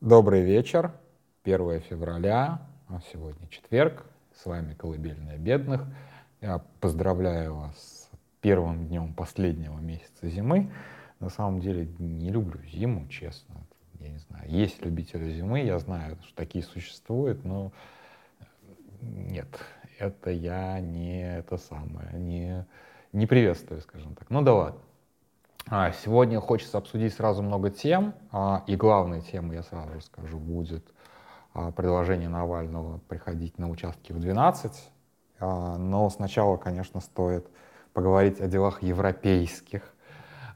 Добрый 0.00 0.42
вечер, 0.42 0.92
1 1.42 1.80
февраля, 1.80 2.62
а 2.86 3.00
сегодня 3.12 3.48
четверг, 3.48 4.04
с 4.32 4.46
вами 4.46 4.74
«Колыбельная 4.74 5.38
бедных». 5.38 5.84
Я 6.40 6.62
поздравляю 6.78 7.56
вас 7.56 7.74
с 7.76 8.10
первым 8.40 8.86
днем 8.86 9.12
последнего 9.12 9.76
месяца 9.80 10.28
зимы. 10.28 10.70
На 11.18 11.30
самом 11.30 11.58
деле 11.58 11.88
не 11.98 12.30
люблю 12.30 12.62
зиму, 12.62 13.08
честно. 13.08 13.56
Я 13.98 14.10
не 14.10 14.18
знаю, 14.18 14.48
есть 14.48 14.84
любители 14.84 15.32
зимы, 15.32 15.62
я 15.62 15.80
знаю, 15.80 16.16
что 16.22 16.36
такие 16.36 16.62
существуют, 16.62 17.44
но 17.44 17.72
нет, 19.00 19.48
это 19.98 20.30
я 20.30 20.78
не 20.78 21.38
это 21.38 21.56
самое, 21.56 22.12
не, 22.12 22.64
не 23.12 23.26
приветствую, 23.26 23.80
скажем 23.80 24.14
так. 24.14 24.30
Ну 24.30 24.42
да 24.42 24.54
ладно. 24.54 24.80
А, 25.70 25.92
сегодня 25.92 26.40
хочется 26.40 26.78
обсудить 26.78 27.12
сразу 27.12 27.42
много 27.42 27.68
тем, 27.68 28.14
а, 28.32 28.64
и 28.66 28.74
главной 28.74 29.20
темой, 29.20 29.56
я 29.56 29.62
сразу 29.62 30.00
скажу, 30.00 30.38
будет 30.38 30.82
а, 31.52 31.72
предложение 31.72 32.30
Навального 32.30 33.00
приходить 33.06 33.58
на 33.58 33.68
участки 33.68 34.12
в 34.12 34.18
12. 34.18 34.90
Но 35.40 36.10
сначала, 36.10 36.56
конечно, 36.56 37.00
стоит 37.00 37.46
поговорить 37.92 38.40
о 38.40 38.48
делах 38.48 38.82
европейских. 38.82 39.82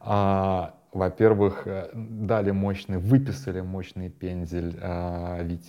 Во-первых, 0.00 1.68
э, 1.68 1.90
дали 1.94 2.50
мощный, 2.50 2.98
выписали 2.98 3.60
мощный 3.60 4.10
пендель 4.10 4.76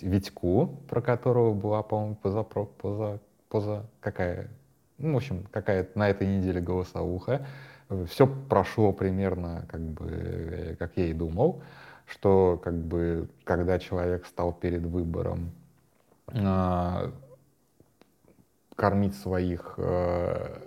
Витьку, 0.02 0.80
про 0.88 1.00
которого 1.00 1.54
была, 1.54 1.84
по-моему, 1.84 2.16
поза, 2.16 2.42
поза, 2.42 3.20
поза 3.48 3.86
какая, 4.00 4.48
ну, 4.98 5.14
в 5.14 5.16
общем, 5.18 5.46
какая-то 5.52 5.96
на 5.96 6.10
этой 6.10 6.26
неделе 6.26 6.60
голосовуха 6.60 7.46
все 8.06 8.26
прошло 8.26 8.92
примерно 8.92 9.66
как 9.68 9.80
бы, 9.80 10.76
как 10.78 10.96
я 10.96 11.06
и 11.06 11.12
думал, 11.12 11.62
что 12.06 12.60
как 12.62 12.74
бы, 12.74 13.28
когда 13.44 13.78
человек 13.78 14.26
стал 14.26 14.52
перед 14.52 14.82
выбором 14.82 15.52
э, 16.28 17.10
кормить 18.76 19.16
своих 19.16 19.74
э, 19.78 20.60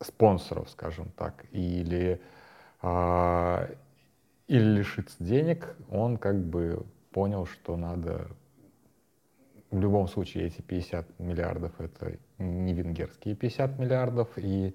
спонсоров, 0.00 0.70
скажем 0.70 1.10
так, 1.16 1.44
или, 1.50 2.20
э, 2.82 3.74
или 4.46 4.78
лишиться 4.78 5.16
денег, 5.20 5.76
он 5.90 6.16
как 6.16 6.38
бы 6.42 6.84
понял, 7.12 7.46
что 7.46 7.76
надо 7.76 8.28
в 9.70 9.78
любом 9.78 10.08
случае 10.08 10.46
эти 10.46 10.62
50 10.62 11.18
миллиардов 11.18 11.72
это 11.78 12.16
не 12.38 12.72
венгерские 12.72 13.34
50 13.34 13.78
миллиардов, 13.78 14.28
и 14.36 14.74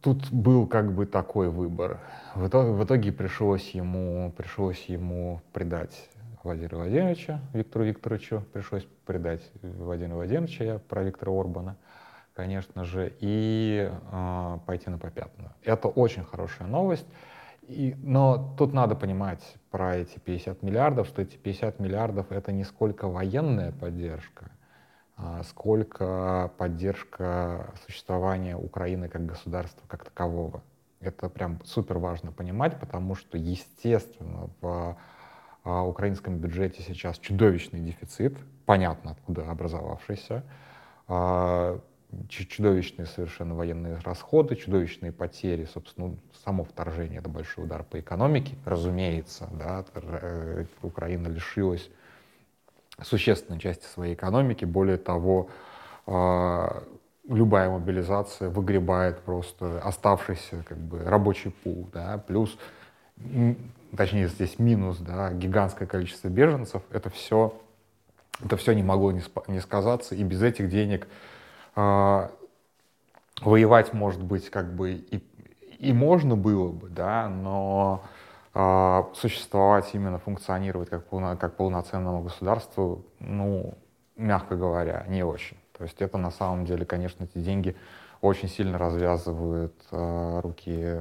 тут 0.00 0.30
был 0.30 0.66
как 0.66 0.92
бы 0.92 1.06
такой 1.06 1.48
выбор. 1.48 2.00
В 2.34 2.46
итоге, 2.46 2.70
в 2.72 2.84
итоге 2.84 3.12
пришлось 3.12 3.70
ему, 3.70 4.32
пришлось 4.36 4.84
ему 4.86 5.40
предать 5.52 6.08
Владимира 6.42 6.78
Владимировича, 6.78 7.40
Виктору 7.52 7.84
Викторовичу, 7.84 8.44
пришлось 8.52 8.86
предать 9.06 9.40
Владимира 9.62 10.16
Владимировича, 10.16 10.64
я 10.64 10.78
про 10.78 11.02
Виктора 11.02 11.32
Орбана, 11.32 11.76
конечно 12.34 12.84
же, 12.84 13.12
и 13.20 13.90
э, 13.90 14.58
пойти 14.66 14.90
на 14.90 14.98
попятную. 14.98 15.52
Это 15.62 15.88
очень 15.88 16.24
хорошая 16.24 16.68
новость. 16.68 17.06
И, 17.62 17.96
но 18.02 18.54
тут 18.58 18.74
надо 18.74 18.94
понимать 18.94 19.42
про 19.70 19.96
эти 19.96 20.18
50 20.18 20.62
миллиардов, 20.62 21.06
что 21.06 21.22
эти 21.22 21.36
50 21.36 21.80
миллиардов 21.80 22.30
это 22.30 22.52
не 22.52 22.64
сколько 22.64 23.08
военная 23.08 23.72
поддержка, 23.72 24.50
сколько 25.44 26.50
поддержка 26.58 27.72
существования 27.86 28.56
Украины 28.56 29.08
как 29.08 29.26
государства 29.26 29.84
как 29.86 30.04
такового. 30.04 30.62
Это 31.00 31.28
прям 31.28 31.60
супер 31.64 31.98
важно 31.98 32.32
понимать, 32.32 32.80
потому 32.80 33.14
что, 33.14 33.36
естественно, 33.36 34.50
в 34.60 34.96
а, 35.64 35.82
украинском 35.82 36.38
бюджете 36.38 36.82
сейчас 36.82 37.18
чудовищный 37.18 37.80
дефицит, 37.80 38.36
понятно 38.66 39.12
откуда 39.12 39.50
образовавшийся, 39.50 40.44
а, 41.08 41.80
чудовищные 42.28 43.06
совершенно 43.06 43.54
военные 43.54 43.98
расходы, 44.04 44.56
чудовищные 44.56 45.12
потери, 45.12 45.64
собственно, 45.64 46.08
ну, 46.08 46.18
само 46.44 46.64
вторжение— 46.64 47.18
это 47.20 47.28
большой 47.28 47.64
удар 47.64 47.82
по 47.82 47.98
экономике, 47.98 48.56
разумеется, 48.64 49.48
да, 49.52 49.84
э, 49.94 50.66
Украина 50.82 51.28
лишилась 51.28 51.90
существенной 53.04 53.60
части 53.60 53.84
своей 53.86 54.14
экономики. 54.14 54.64
Более 54.64 54.96
того, 54.96 55.48
а, 56.06 56.82
любая 57.28 57.70
мобилизация 57.70 58.50
выгребает 58.50 59.20
просто 59.20 59.80
оставшийся 59.80 60.64
как 60.68 60.78
бы, 60.78 60.98
рабочий 61.04 61.50
пул. 61.50 61.88
Да? 61.92 62.18
Плюс, 62.26 62.56
точнее 63.96 64.28
здесь 64.28 64.58
минус, 64.58 64.98
да, 64.98 65.32
гигантское 65.32 65.86
количество 65.88 66.28
беженцев. 66.28 66.82
Это 66.90 67.10
все, 67.10 67.54
это 68.42 68.56
все 68.56 68.72
не 68.72 68.82
могло 68.82 69.12
не, 69.12 69.22
не 69.48 69.60
сказаться. 69.60 70.14
И 70.14 70.22
без 70.22 70.42
этих 70.42 70.68
денег 70.68 71.06
э, 71.76 72.28
воевать, 73.40 73.92
может 73.92 74.22
быть, 74.22 74.50
как 74.50 74.74
бы 74.74 74.92
и, 74.92 75.22
и 75.78 75.92
можно 75.92 76.36
было 76.36 76.70
бы, 76.70 76.88
да, 76.88 77.28
но 77.28 78.04
существовать, 79.14 79.90
именно 79.94 80.18
функционировать 80.18 80.88
как, 80.88 81.04
полно, 81.06 81.36
как 81.36 81.56
полноценному 81.56 82.22
государству, 82.22 83.04
ну, 83.18 83.74
мягко 84.16 84.56
говоря, 84.56 85.04
не 85.08 85.24
очень. 85.24 85.56
То 85.76 85.82
есть 85.84 86.00
это 86.00 86.18
на 86.18 86.30
самом 86.30 86.64
деле, 86.64 86.86
конечно, 86.86 87.24
эти 87.24 87.38
деньги 87.38 87.76
очень 88.20 88.48
сильно 88.48 88.78
развязывают 88.78 89.74
э, 89.90 90.40
руки 90.40 91.00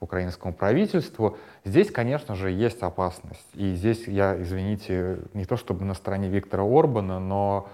украинскому 0.00 0.54
правительству. 0.54 1.38
Здесь, 1.64 1.90
конечно 1.90 2.34
же, 2.34 2.50
есть 2.50 2.82
опасность. 2.82 3.46
И 3.54 3.74
здесь 3.74 4.06
я, 4.08 4.40
извините, 4.40 5.18
не 5.34 5.44
то 5.44 5.56
чтобы 5.56 5.84
на 5.84 5.94
стороне 5.94 6.28
Виктора 6.28 6.64
Орбана, 6.64 7.18
но 7.18 7.68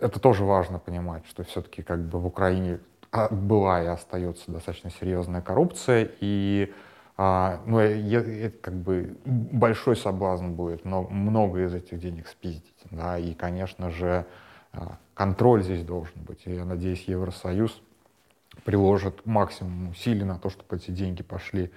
это 0.00 0.20
тоже 0.20 0.44
важно 0.44 0.78
понимать, 0.78 1.26
что 1.26 1.44
все-таки 1.44 1.82
как 1.82 2.00
бы 2.00 2.18
в 2.18 2.26
Украине 2.26 2.80
а, 3.10 3.28
была 3.28 3.82
и 3.82 3.86
остается 3.86 4.50
достаточно 4.50 4.90
серьезная 4.90 5.40
коррупция, 5.40 6.08
и 6.20 6.72
а, 7.16 7.60
ну, 7.66 7.78
это 7.78 8.58
как 8.58 8.74
бы 8.74 9.16
большой 9.24 9.96
соблазн 9.96 10.48
будет 10.48 10.84
но 10.84 11.02
много 11.02 11.64
из 11.64 11.74
этих 11.74 12.00
денег 12.00 12.26
спиздить. 12.26 12.74
Да, 12.90 13.18
и, 13.18 13.34
конечно 13.34 13.90
же, 13.90 14.26
а, 14.72 14.98
контроль 15.14 15.62
здесь 15.62 15.84
должен 15.84 16.22
быть. 16.22 16.42
И 16.46 16.54
я 16.54 16.64
надеюсь, 16.64 17.04
Евросоюз 17.04 17.80
приложит 18.64 19.26
максимум 19.26 19.90
усилий 19.90 20.24
на 20.24 20.38
то, 20.38 20.50
чтобы 20.50 20.76
эти 20.76 20.90
деньги 20.90 21.22
пошли 21.22 21.70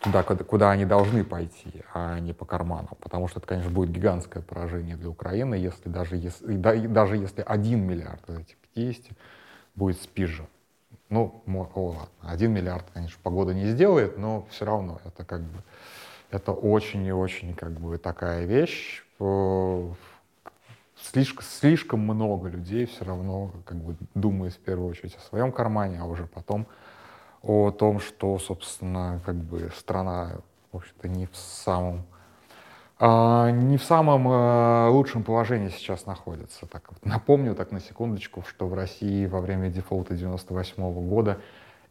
туда, 0.00 0.22
куда, 0.22 0.44
куда 0.44 0.70
они 0.70 0.84
должны 0.84 1.24
пойти, 1.24 1.82
а 1.94 2.18
не 2.20 2.34
по 2.34 2.44
карману. 2.44 2.90
Потому 3.00 3.28
что 3.28 3.40
это, 3.40 3.48
конечно, 3.48 3.70
будет 3.70 3.90
гигантское 3.90 4.42
поражение 4.42 4.96
для 4.96 5.08
Украины, 5.08 5.54
если 5.54 5.88
даже 5.88 6.16
если, 6.16 6.56
даже 6.56 7.16
если 7.16 7.42
один 7.42 7.86
миллиард 7.86 8.28
из 8.28 8.38
этих 8.38 8.56
50 8.74 9.16
будет 9.74 10.00
спижен. 10.00 10.46
Ну, 11.08 11.42
о, 11.46 11.88
ладно, 11.88 12.08
один 12.22 12.52
миллиард, 12.52 12.84
конечно, 12.92 13.18
погода 13.22 13.54
не 13.54 13.66
сделает, 13.66 14.18
но 14.18 14.46
все 14.50 14.64
равно 14.64 15.00
это 15.04 15.24
как 15.24 15.42
бы, 15.42 15.62
это 16.30 16.52
очень 16.52 17.04
и 17.06 17.12
очень 17.12 17.54
как 17.54 17.72
бы 17.72 17.96
такая 17.98 18.44
вещь. 18.44 19.04
Слишком, 20.98 21.44
слишком 21.44 22.00
много 22.00 22.48
людей 22.48 22.86
все 22.86 23.04
равно 23.04 23.52
как 23.64 23.76
бы 23.76 23.96
думает 24.14 24.54
в 24.54 24.58
первую 24.58 24.90
очередь 24.90 25.14
о 25.16 25.20
своем 25.20 25.52
кармане, 25.52 26.00
а 26.00 26.06
уже 26.06 26.26
потом 26.26 26.66
о 27.42 27.70
том, 27.70 28.00
что, 28.00 28.38
собственно, 28.38 29.20
как 29.24 29.36
бы 29.36 29.70
страна, 29.76 30.38
в 30.72 30.78
общем-то, 30.78 31.08
не 31.08 31.26
в 31.26 31.36
самом 31.36 32.04
не 33.00 33.76
в 33.76 33.84
самом 33.84 34.26
э, 34.28 34.88
лучшем 34.88 35.22
положении 35.22 35.68
сейчас 35.68 36.06
находится. 36.06 36.66
Так, 36.66 36.90
напомню 37.04 37.54
так 37.54 37.70
на 37.70 37.80
секундочку, 37.80 38.42
что 38.48 38.66
в 38.66 38.74
России 38.74 39.26
во 39.26 39.40
время 39.40 39.68
дефолта 39.68 40.14
98 40.14 40.82
-го 40.82 41.06
года 41.06 41.38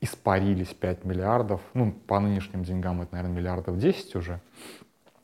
испарились 0.02 0.74
5 0.74 1.06
миллиардов, 1.06 1.62
ну, 1.74 1.92
по 1.92 2.20
нынешним 2.20 2.64
деньгам 2.64 3.02
это, 3.02 3.14
наверное, 3.16 3.36
миллиардов 3.36 3.78
10 3.78 4.16
уже, 4.16 4.40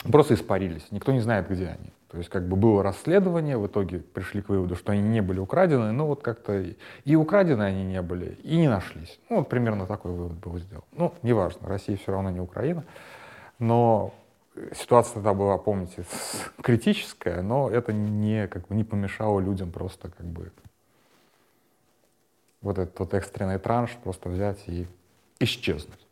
просто 0.04 0.36
испарились, 0.36 0.88
никто 0.92 1.12
не 1.12 1.20
знает, 1.20 1.50
где 1.50 1.68
они. 1.68 1.92
То 2.12 2.18
есть 2.18 2.30
как 2.30 2.46
бы 2.48 2.58
было 2.58 2.84
расследование, 2.84 3.58
в 3.58 3.66
итоге 3.68 4.00
пришли 4.00 4.42
к 4.42 4.50
выводу, 4.50 4.76
что 4.76 4.92
они 4.92 5.02
не 5.02 5.22
были 5.22 5.40
украдены, 5.40 5.94
ну 5.94 6.08
вот 6.08 6.22
как-то 6.22 6.62
и 7.06 7.16
украдены 7.16 7.64
они 7.64 7.86
не 7.86 8.02
были, 8.02 8.38
и 8.44 8.58
не 8.58 8.68
нашлись. 8.68 9.18
Ну 9.30 9.38
вот 9.38 9.50
примерно 9.50 9.86
такой 9.86 10.12
вывод 10.12 10.38
был 10.38 10.58
сделан. 10.60 10.84
Ну, 10.92 11.14
неважно, 11.24 11.70
Россия 11.70 11.96
все 11.96 12.12
равно 12.12 12.30
не 12.30 12.42
Украина, 12.42 12.84
но 13.60 14.14
ситуация 14.74 15.16
тогда 15.16 15.34
была, 15.34 15.58
помните, 15.58 16.06
критическая, 16.62 17.42
но 17.42 17.70
это 17.70 17.94
не, 17.94 18.48
как 18.48 18.68
бы, 18.68 18.76
не 18.76 18.84
помешало 18.84 19.40
людям 19.40 19.72
просто 19.72 20.10
как 20.10 20.26
бы 20.26 20.52
вот 22.62 22.78
этот 22.78 22.98
вот 23.00 23.14
экстренный 23.14 23.58
транш 23.58 23.98
просто 24.04 24.30
взять 24.30 24.64
и 24.68 24.88
исчезнуть. 25.40 26.08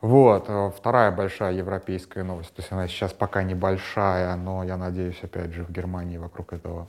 Вот, 0.00 0.46
э, 0.48 0.70
вторая 0.76 1.10
большая 1.10 1.52
европейская 1.52 2.22
новость, 2.22 2.54
то 2.54 2.62
есть 2.62 2.72
она 2.72 2.86
сейчас 2.88 3.12
пока 3.12 3.42
небольшая, 3.42 4.34
но 4.36 4.64
я 4.64 4.76
надеюсь, 4.76 5.18
опять 5.22 5.52
же, 5.52 5.64
в 5.64 5.70
Германии 5.70 6.16
вокруг 6.16 6.52
этого 6.52 6.88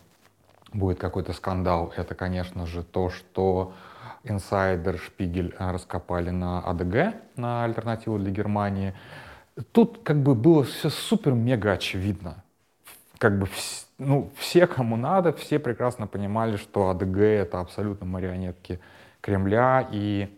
будет 0.72 1.00
какой-то 1.00 1.34
скандал. 1.34 1.94
Это, 1.98 2.16
конечно 2.16 2.66
же, 2.66 2.84
то, 2.84 3.10
что 3.10 3.74
инсайдер 4.24 4.98
Шпигель 4.98 5.54
раскопали 5.58 6.30
на 6.30 6.60
АДГ, 6.60 7.16
на 7.36 7.66
альтернативу 7.66 8.18
для 8.18 8.32
Германии. 8.32 8.94
Тут 9.72 10.00
как 10.04 10.22
бы 10.24 10.36
было 10.36 10.64
все 10.64 10.90
супер-мега 10.90 11.74
очевидно. 11.74 12.44
как 13.18 13.38
бы 13.38 13.48
ну, 13.98 14.32
все, 14.36 14.66
кому 14.66 14.98
надо, 14.98 15.32
все 15.32 15.60
прекрасно 15.60 16.08
понимали, 16.08 16.58
что 16.58 16.90
АДГ— 16.90 17.18
это 17.20 17.60
абсолютно 17.60 18.08
марионетки 18.08 18.80
Кремля 19.22 19.88
и 19.92 20.36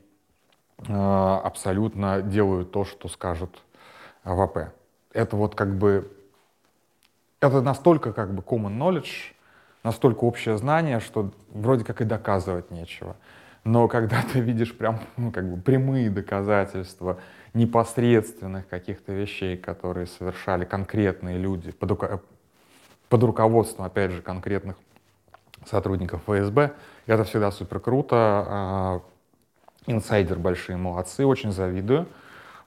э, 0.85 0.93
абсолютно 0.93 2.21
делают 2.21 2.71
то, 2.71 2.83
что 2.83 3.07
скажут 3.07 3.61
АП. 4.23 4.73
Это 5.13 5.37
вот 5.37 5.55
как 5.55 5.77
бы... 5.77 6.11
Это 7.39 7.61
настолько 7.61 8.11
как 8.11 8.33
бы 8.33 8.41
common 8.41 8.77
knowledge, 8.77 9.33
настолько 9.83 10.25
общее 10.25 10.57
знание, 10.57 10.99
что 10.99 11.31
вроде 11.49 11.85
как 11.85 12.01
и 12.01 12.03
доказывать 12.03 12.69
нечего. 12.69 13.15
Но 13.63 13.87
когда 13.87 14.21
ты 14.21 14.39
видишь 14.39 14.75
прям 14.75 14.99
ну, 15.17 15.31
как 15.31 15.49
бы 15.49 15.61
прямые 15.61 16.09
доказательства 16.09 17.19
непосредственных 17.53 18.67
каких-то 18.67 19.13
вещей, 19.13 19.57
которые 19.57 20.07
совершали 20.07 20.65
конкретные 20.65 21.37
люди 21.37 21.71
под, 21.71 22.21
под 23.09 23.23
руководством, 23.23 23.85
опять 23.85 24.11
же, 24.11 24.21
конкретных 24.21 24.75
сотрудников 25.65 26.21
ФСБ. 26.27 26.73
Это 27.05 27.23
всегда 27.23 27.51
супер 27.51 27.79
круто. 27.79 28.15
А, 28.17 29.01
инсайдер 29.85 30.39
большие 30.39 30.77
молодцы, 30.77 31.25
очень 31.25 31.51
завидую. 31.51 32.07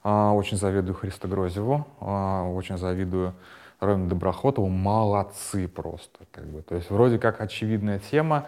А, 0.03 0.31
очень 0.31 0.57
завидую 0.57 0.95
Христо 0.95 1.27
Грозеву, 1.27 1.85
а, 1.99 2.43
очень 2.43 2.77
завидую 2.77 3.33
Роме 3.79 4.07
Доброхотову. 4.07 4.69
Молодцы 4.69 5.67
просто. 5.67 6.19
Как 6.31 6.45
бы. 6.45 6.61
То 6.61 6.75
есть 6.75 6.89
вроде 6.89 7.19
как 7.19 7.41
очевидная 7.41 7.99
тема, 7.99 8.45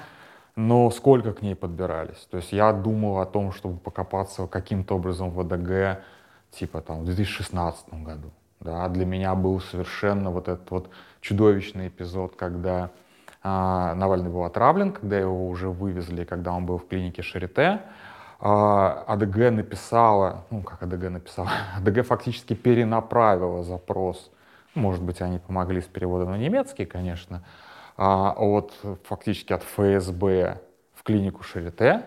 но 0.60 0.92
сколько 0.92 1.32
к 1.32 1.42
ней 1.42 1.56
подбирались. 1.56 2.28
То 2.30 2.36
есть 2.36 2.52
я 2.52 2.74
думал 2.74 3.20
о 3.20 3.26
том, 3.26 3.54
чтобы 3.54 3.80
покопаться 3.80 4.46
каким-то 4.46 4.96
образом 4.96 5.32
в 5.32 5.42
ВДГ, 5.42 6.04
типа 6.52 6.82
там 6.82 7.02
в 7.02 7.06
2016 7.06 7.94
году. 8.04 8.32
Да, 8.60 8.90
для 8.90 9.06
меня 9.06 9.36
был 9.36 9.62
совершенно 9.62 10.32
вот 10.32 10.50
этот 10.50 10.70
вот 10.70 10.90
чудовищный 11.22 11.88
эпизод, 11.88 12.36
когда 12.36 12.90
а, 13.42 13.96
Навальный 13.96 14.30
был 14.30 14.44
отравлен, 14.44 14.92
когда 14.92 15.18
его 15.18 15.48
уже 15.48 15.70
вывезли, 15.70 16.26
когда 16.26 16.52
он 16.52 16.66
был 16.66 16.78
в 16.78 16.88
клинике 16.88 17.22
Шарите. 17.22 17.82
А, 18.42 19.06
АДГ 19.08 19.52
написала, 19.52 20.44
ну 20.50 20.62
как 20.62 20.84
АДГ 20.84 21.10
написала, 21.10 21.50
АДГ 21.78 22.06
фактически 22.06 22.54
перенаправила 22.54 23.64
запрос, 23.64 24.30
может 24.76 25.04
быть, 25.04 25.22
они 25.22 25.40
помогли 25.40 25.80
с 25.80 25.86
переводом 25.86 26.32
на 26.32 26.38
немецкий, 26.38 26.86
конечно, 26.86 27.44
а, 28.02 28.34
от, 28.38 28.74
фактически 29.04 29.52
от 29.52 29.62
ФСБ 29.64 30.62
в 30.96 31.04
клинику 31.04 31.44
Шарите, 31.44 32.06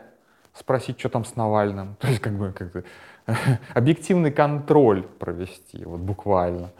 спросить, 0.54 0.98
что 0.98 1.10
там 1.10 1.26
с 1.26 1.36
Навальным, 1.36 1.96
то 2.00 2.08
есть 2.08 2.20
как 2.20 2.32
бы 2.32 2.52
как 2.52 2.84
объективный 3.74 4.32
контроль 4.32 5.02
провести, 5.02 5.84
вот 5.84 6.00
буквально. 6.00 6.70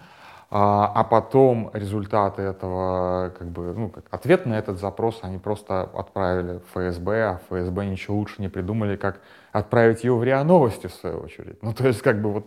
А, 0.51 0.91
а 0.95 1.05
потом 1.05 1.71
результаты 1.75 2.41
этого, 2.41 3.35
как 3.39 3.49
бы, 3.49 3.75
ну, 3.75 3.91
как 3.91 4.05
ответ 4.11 4.47
на 4.47 4.55
этот 4.55 4.79
запрос 4.81 5.19
они 5.23 5.37
просто 5.37 5.83
отправили 5.83 6.61
в 6.61 6.71
ФСБ, 6.71 7.23
а 7.23 7.41
ФСБ 7.51 7.85
ничего 7.85 8.17
лучше 8.17 8.41
не 8.41 8.49
придумали, 8.49 8.97
как 8.97 9.21
отправить 9.53 10.05
его 10.05 10.17
в 10.17 10.25
РИА 10.25 10.43
Новости, 10.43 10.87
в 10.87 10.95
свою 10.95 11.21
очередь. 11.21 11.63
Ну, 11.63 11.75
то 11.75 11.87
есть, 11.87 12.01
как 12.01 12.23
бы, 12.23 12.33
вот, 12.33 12.47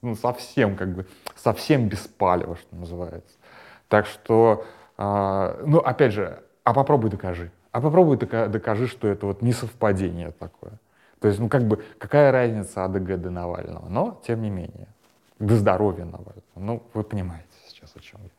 ну, 0.00 0.14
совсем, 0.14 0.76
как 0.76 0.94
бы, 0.94 1.06
совсем 1.34 1.88
без 1.88 2.06
палева, 2.06 2.54
что 2.56 2.76
называется. 2.76 3.36
Так 3.88 4.06
что, 4.06 4.64
э, 4.98 5.64
ну, 5.66 5.78
опять 5.78 6.12
же, 6.12 6.42
а 6.64 6.74
попробуй 6.74 7.10
докажи. 7.10 7.50
А 7.72 7.80
попробуй 7.80 8.16
докажи, 8.16 8.86
что 8.86 9.08
это 9.08 9.26
вот 9.26 9.42
не 9.42 9.52
совпадение 9.52 10.30
такое. 10.30 10.72
То 11.20 11.28
есть, 11.28 11.40
ну, 11.40 11.48
как 11.48 11.64
бы, 11.66 11.82
какая 11.98 12.30
разница 12.32 12.84
АДГ 12.84 13.20
до 13.20 13.30
Навального? 13.30 13.88
Но, 13.88 14.20
тем 14.26 14.42
не 14.42 14.50
менее 14.50 14.88
до 15.38 15.56
здоровья 15.56 16.04
Навального. 16.04 16.42
Ну, 16.56 16.82
вы 16.92 17.02
понимаете 17.02 17.48
сейчас 17.68 17.92
о 17.96 18.00
чем 18.00 18.20
я. 18.22 18.30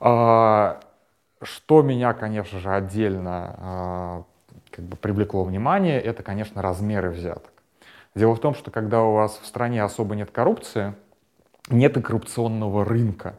А, 0.00 0.80
что 1.42 1.82
меня, 1.82 2.12
конечно 2.14 2.58
же, 2.58 2.70
отдельно 2.70 3.54
а, 3.58 4.24
как 4.70 4.84
бы 4.84 4.96
привлекло 4.96 5.44
внимание, 5.44 6.00
это, 6.00 6.22
конечно, 6.22 6.62
размеры 6.62 7.10
взяток. 7.10 7.52
Дело 8.14 8.34
в 8.34 8.40
том, 8.40 8.54
что 8.54 8.70
когда 8.70 9.02
у 9.02 9.12
вас 9.12 9.38
в 9.38 9.46
стране 9.46 9.82
особо 9.82 10.16
нет 10.16 10.30
коррупции, 10.30 10.94
нет 11.68 11.96
и 11.96 12.02
коррупционного 12.02 12.84
рынка. 12.84 13.34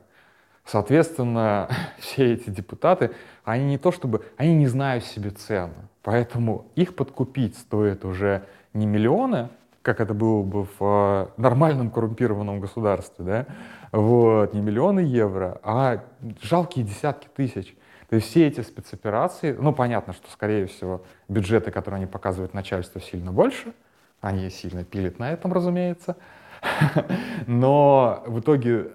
Соответственно, 0.71 1.67
все 1.99 2.33
эти 2.33 2.49
депутаты, 2.49 3.11
они 3.43 3.65
не 3.65 3.77
то 3.77 3.91
чтобы, 3.91 4.23
они 4.37 4.53
не 4.53 4.67
знают 4.67 5.03
себе 5.03 5.31
цены. 5.31 5.73
Поэтому 6.03 6.67
их 6.75 6.95
подкупить 6.95 7.57
стоит 7.57 8.05
уже 8.05 8.43
не 8.73 8.85
миллионы, 8.85 9.49
как 9.81 9.99
это 9.99 10.13
было 10.13 10.43
бы 10.43 10.65
в 10.65 10.79
э, 10.81 11.27
нормальном 11.37 11.89
коррумпированном 11.89 12.59
государстве, 12.59 13.25
да, 13.25 13.45
вот, 13.91 14.53
не 14.53 14.61
миллионы 14.61 14.99
евро, 14.99 15.59
а 15.63 16.03
жалкие 16.41 16.85
десятки 16.85 17.27
тысяч. 17.35 17.75
То 18.09 18.15
есть 18.15 18.27
все 18.27 18.47
эти 18.47 18.61
спецоперации, 18.61 19.55
ну, 19.59 19.73
понятно, 19.73 20.13
что, 20.13 20.29
скорее 20.31 20.67
всего, 20.67 21.03
бюджеты, 21.27 21.71
которые 21.71 21.97
они 21.97 22.05
показывают 22.05 22.53
начальству, 22.53 23.01
сильно 23.01 23.31
больше, 23.31 23.73
они 24.21 24.49
сильно 24.49 24.83
пилят 24.83 25.17
на 25.19 25.31
этом, 25.31 25.51
разумеется, 25.53 26.17
но 27.47 28.23
в 28.27 28.39
итоге 28.39 28.91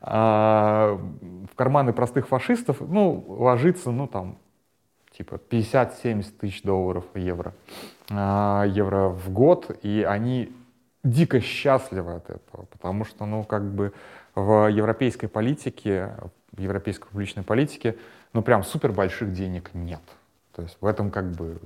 а, 0.00 0.98
в 1.50 1.54
карманы 1.54 1.92
простых 1.92 2.28
фашистов, 2.28 2.80
ну, 2.80 3.24
ложится, 3.28 3.90
ну, 3.90 4.06
там, 4.06 4.38
типа 5.16 5.40
50-70 5.50 6.32
тысяч 6.38 6.62
долларов, 6.62 7.04
евро. 7.14 7.52
А, 8.10 8.64
евро 8.64 9.08
в 9.08 9.30
год, 9.30 9.76
и 9.82 10.02
они 10.02 10.52
дико 11.04 11.40
счастливы 11.40 12.14
от 12.14 12.30
этого, 12.30 12.64
потому 12.70 13.04
что, 13.04 13.26
ну, 13.26 13.44
как 13.44 13.64
бы 13.70 13.92
в 14.34 14.68
европейской 14.68 15.26
политике, 15.26 16.14
в 16.52 16.60
европейской 16.60 17.08
публичной 17.08 17.42
политике, 17.42 17.96
ну, 18.32 18.42
прям 18.42 18.64
супер 18.64 18.92
больших 18.92 19.32
денег 19.32 19.70
нет. 19.74 20.02
То 20.54 20.62
есть 20.62 20.76
в 20.80 20.86
этом 20.86 21.10
как 21.10 21.30
бы 21.30 21.58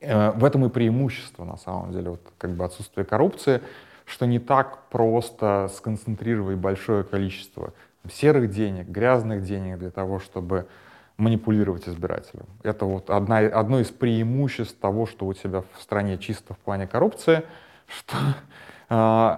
э, 0.00 0.30
в 0.32 0.44
этом 0.44 0.64
и 0.64 0.68
преимущество, 0.68 1.44
на 1.44 1.56
самом 1.56 1.92
деле, 1.92 2.10
вот, 2.10 2.20
как 2.38 2.52
бы 2.52 2.64
отсутствие 2.64 3.04
коррупции, 3.04 3.60
что 4.06 4.26
не 4.26 4.38
так 4.38 4.84
просто 4.88 5.70
сконцентрировать 5.74 6.56
большое 6.56 7.04
количество 7.04 7.74
серых 8.10 8.50
денег, 8.50 8.86
грязных 8.86 9.42
денег 9.42 9.78
для 9.78 9.90
того, 9.90 10.20
чтобы 10.20 10.66
манипулировать 11.16 11.88
избирателем. 11.88 12.46
Это 12.62 12.84
вот 12.84 13.10
одна, 13.10 13.38
одно 13.38 13.80
из 13.80 13.88
преимуществ 13.88 14.78
того, 14.78 15.06
что 15.06 15.26
у 15.26 15.34
тебя 15.34 15.62
в 15.62 15.82
стране 15.82 16.18
чисто 16.18 16.54
в 16.54 16.58
плане 16.58 16.86
коррупции, 16.86 17.42
что 17.88 18.16
э, 18.90 19.36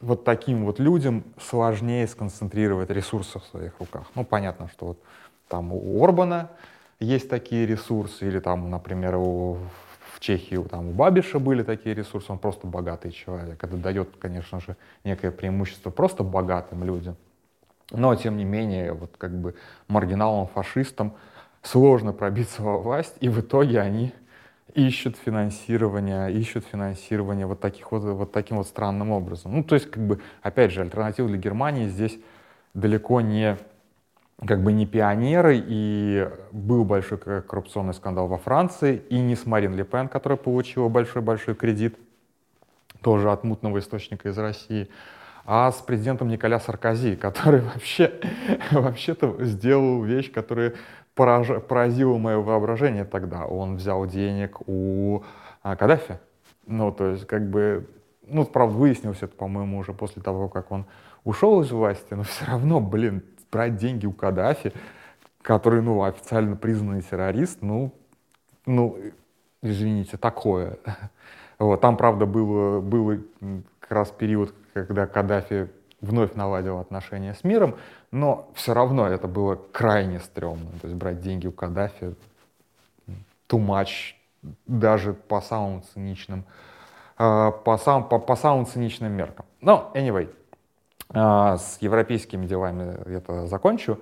вот 0.00 0.24
таким 0.24 0.64
вот 0.64 0.78
людям 0.78 1.24
сложнее 1.40 2.06
сконцентрировать 2.06 2.90
ресурсы 2.90 3.38
в 3.38 3.44
своих 3.44 3.78
руках. 3.80 4.06
Ну, 4.14 4.24
понятно, 4.24 4.68
что 4.68 4.86
вот 4.86 4.98
там 5.48 5.72
у 5.72 6.02
Орбана 6.02 6.50
есть 6.98 7.28
такие 7.30 7.66
ресурсы, 7.66 8.26
или 8.26 8.40
там, 8.40 8.68
например, 8.70 9.16
у, 9.16 9.58
в 10.20 10.22
Чехии 10.22 10.62
там, 10.68 10.88
у 10.88 10.92
Бабиша 10.92 11.38
были 11.38 11.62
такие 11.62 11.94
ресурсы, 11.94 12.30
он 12.30 12.38
просто 12.38 12.66
богатый 12.66 13.10
человек. 13.10 13.64
Это 13.64 13.76
дает, 13.78 14.10
конечно 14.18 14.60
же, 14.60 14.76
некое 15.02 15.30
преимущество 15.30 15.88
просто 15.88 16.22
богатым 16.22 16.84
людям. 16.84 17.16
Но, 17.90 18.14
тем 18.14 18.36
не 18.36 18.44
менее, 18.44 18.92
вот 18.92 19.14
как 19.16 19.32
бы 19.32 19.54
маргиналам, 19.88 20.46
фашистам 20.46 21.14
сложно 21.62 22.12
пробиться 22.12 22.62
во 22.62 22.76
власть, 22.76 23.14
и 23.20 23.30
в 23.30 23.40
итоге 23.40 23.80
они 23.80 24.12
ищут 24.74 25.16
финансирование, 25.16 26.30
ищут 26.30 26.66
финансирование 26.66 27.46
вот, 27.46 27.60
таких 27.60 27.90
вот, 27.90 28.02
вот 28.02 28.30
таким 28.30 28.58
вот 28.58 28.66
странным 28.66 29.12
образом. 29.12 29.56
Ну, 29.56 29.64
то 29.64 29.74
есть, 29.74 29.90
как 29.90 30.06
бы, 30.06 30.20
опять 30.42 30.70
же, 30.70 30.82
альтернатива 30.82 31.28
для 31.28 31.38
Германии 31.38 31.88
здесь 31.88 32.18
далеко 32.74 33.22
не 33.22 33.56
как 34.46 34.62
бы 34.62 34.72
не 34.72 34.86
пионеры, 34.86 35.62
и 35.62 36.28
был 36.52 36.84
большой 36.84 37.18
коррупционный 37.18 37.94
скандал 37.94 38.26
во 38.26 38.38
Франции, 38.38 39.02
и 39.10 39.18
не 39.18 39.36
с 39.36 39.44
Марин 39.46 39.74
Ле 39.74 39.84
Пен, 39.84 40.08
которая 40.08 40.38
получила 40.38 40.88
большой-большой 40.88 41.54
кредит, 41.54 41.96
тоже 43.02 43.30
от 43.30 43.44
мутного 43.44 43.78
источника 43.78 44.28
из 44.28 44.38
России, 44.38 44.88
а 45.44 45.70
с 45.72 45.76
президентом 45.76 46.28
Николя 46.28 46.58
Саркози, 46.60 47.16
который 47.20 47.60
вообще, 47.60 48.12
вообще-то 48.70 49.44
сделал 49.44 50.02
вещь, 50.02 50.32
которая 50.32 50.74
пораж... 51.14 51.62
поразила 51.62 52.16
мое 52.18 52.38
воображение 52.38 53.04
тогда. 53.04 53.46
Он 53.46 53.76
взял 53.76 54.06
денег 54.06 54.58
у 54.66 55.22
а, 55.62 55.76
Каддафи. 55.76 56.18
Ну, 56.66 56.92
то 56.92 57.08
есть, 57.08 57.26
как 57.26 57.48
бы, 57.48 57.88
ну, 58.26 58.44
правда, 58.44 58.76
выяснилось 58.76 59.22
это, 59.22 59.34
по-моему, 59.34 59.78
уже 59.78 59.92
после 59.92 60.22
того, 60.22 60.48
как 60.48 60.70
он 60.70 60.86
ушел 61.24 61.60
из 61.62 61.70
власти, 61.70 62.14
но 62.14 62.22
все 62.22 62.44
равно, 62.46 62.80
блин, 62.80 63.22
брать 63.50 63.76
деньги 63.76 64.06
у 64.06 64.12
Каддафи, 64.12 64.72
который, 65.42 65.82
ну, 65.82 66.02
официально 66.02 66.56
признанный 66.56 67.02
террорист, 67.02 67.62
ну, 67.62 67.92
ну, 68.66 68.98
извините, 69.62 70.16
такое. 70.16 70.78
Вот, 71.58 71.80
там, 71.82 71.98
правда, 71.98 72.24
было, 72.24 72.80
было 72.80 73.18
как 73.80 73.90
раз 73.90 74.10
период, 74.10 74.54
когда 74.72 75.06
Каддафи 75.06 75.68
вновь 76.00 76.34
наладил 76.34 76.78
отношения 76.78 77.34
с 77.34 77.44
миром, 77.44 77.76
но 78.10 78.50
все 78.54 78.72
равно 78.72 79.06
это 79.06 79.28
было 79.28 79.56
крайне 79.56 80.20
стрёмно. 80.20 80.70
То 80.80 80.86
есть 80.86 80.96
брать 80.96 81.20
деньги 81.20 81.46
у 81.46 81.52
Каддафи 81.52 82.14
too 83.48 83.58
much, 83.58 84.14
даже 84.66 85.12
по 85.12 85.40
самым 85.40 85.82
циничным, 85.82 86.44
а, 87.18 87.50
по, 87.50 87.76
сам, 87.76 88.08
по, 88.08 88.18
по 88.18 88.36
самым 88.36 88.64
циничным 88.64 89.12
меркам. 89.12 89.44
Но, 89.60 89.92
anyway, 89.94 90.32
с 91.12 91.78
европейскими 91.80 92.46
делами 92.46 92.96
это 93.16 93.46
закончу. 93.46 93.98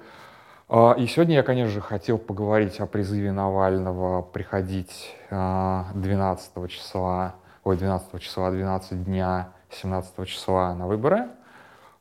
А, 0.71 0.93
и 0.93 1.07
сегодня 1.07 1.37
я, 1.37 1.43
конечно 1.43 1.73
же, 1.73 1.81
хотел 1.81 2.19
поговорить 2.19 2.79
о 2.81 2.87
призыве 2.87 3.33
Навального 3.33 4.21
приходить 4.21 5.17
12 5.31 5.31
а, 5.31 6.69
числа, 6.69 7.37
ой, 7.65 7.79
12 7.79 8.21
числа, 8.21 8.50
12 8.50 9.05
дня, 9.05 9.49
17 9.71 10.27
числа 10.27 10.75
на 10.75 10.87
выборы. 10.87 11.29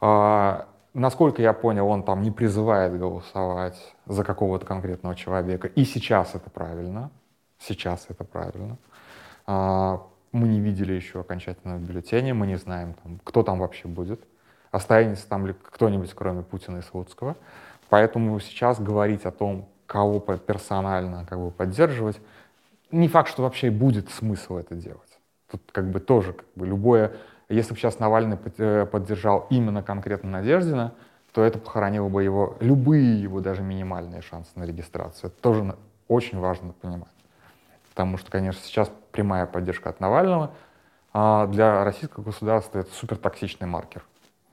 А, 0.01 0.67
насколько 0.93 1.41
я 1.41 1.53
понял, 1.53 1.87
он 1.87 2.03
там 2.03 2.21
не 2.21 2.31
призывает 2.31 2.97
голосовать 2.99 3.95
за 4.05 4.25
какого-то 4.25 4.65
конкретного 4.65 5.15
человека. 5.15 5.69
И 5.69 5.85
сейчас 5.85 6.35
это 6.35 6.49
правильно. 6.49 7.09
Сейчас 7.59 8.05
это 8.09 8.23
правильно. 8.25 8.77
Мы 9.47 10.47
не 10.49 10.59
видели 10.59 10.93
еще 10.93 11.21
окончательного 11.21 11.79
бюллетеня, 11.79 12.33
мы 12.33 12.45
не 12.47 12.57
знаем, 12.57 12.95
кто 13.23 13.43
там 13.43 13.59
вообще 13.59 13.87
будет. 13.87 14.21
Останется 14.71 15.27
там 15.27 15.47
ли 15.47 15.53
кто-нибудь, 15.53 16.13
кроме 16.13 16.43
Путина 16.43 16.77
и 16.77 16.81
Слуцкого. 16.81 17.35
Поэтому 17.89 18.39
сейчас 18.39 18.79
говорить 18.79 19.25
о 19.25 19.31
том, 19.31 19.67
кого 19.85 20.19
персонально 20.19 21.25
как 21.25 21.39
бы 21.39 21.51
поддерживать, 21.51 22.19
не 22.91 23.07
факт, 23.07 23.29
что 23.29 23.43
вообще 23.43 23.69
будет 23.69 24.09
смысл 24.09 24.57
это 24.57 24.75
делать. 24.75 25.19
Тут 25.49 25.61
как 25.71 25.89
бы 25.89 25.99
тоже 25.99 26.33
как 26.33 26.47
бы 26.55 26.67
любое, 26.67 27.13
если 27.49 27.73
бы 27.73 27.79
сейчас 27.79 27.99
Навальный 27.99 28.37
э, 28.57 28.85
поддержал 28.85 29.47
именно 29.49 29.81
конкретно 29.81 30.29
Надеждина, 30.29 30.93
то 31.33 31.43
это 31.43 31.59
похоронило 31.59 32.09
бы 32.09 32.23
его, 32.23 32.57
любые 32.59 33.21
его 33.21 33.39
даже 33.39 33.61
минимальные 33.61 34.21
шансы 34.21 34.51
на 34.55 34.63
регистрацию. 34.63 35.29
Это 35.29 35.41
тоже 35.41 35.75
очень 36.07 36.39
важно 36.39 36.73
понимать. 36.73 37.07
Потому 37.89 38.17
что, 38.17 38.29
конечно, 38.29 38.61
сейчас 38.63 38.91
прямая 39.11 39.45
поддержка 39.45 39.89
от 39.89 39.99
Навального 39.99 40.51
а 41.13 41.47
для 41.47 41.83
российского 41.83 42.23
государства 42.23 42.79
это 42.79 42.93
супер 42.93 43.17
токсичный 43.17 43.67
маркер. 43.67 44.03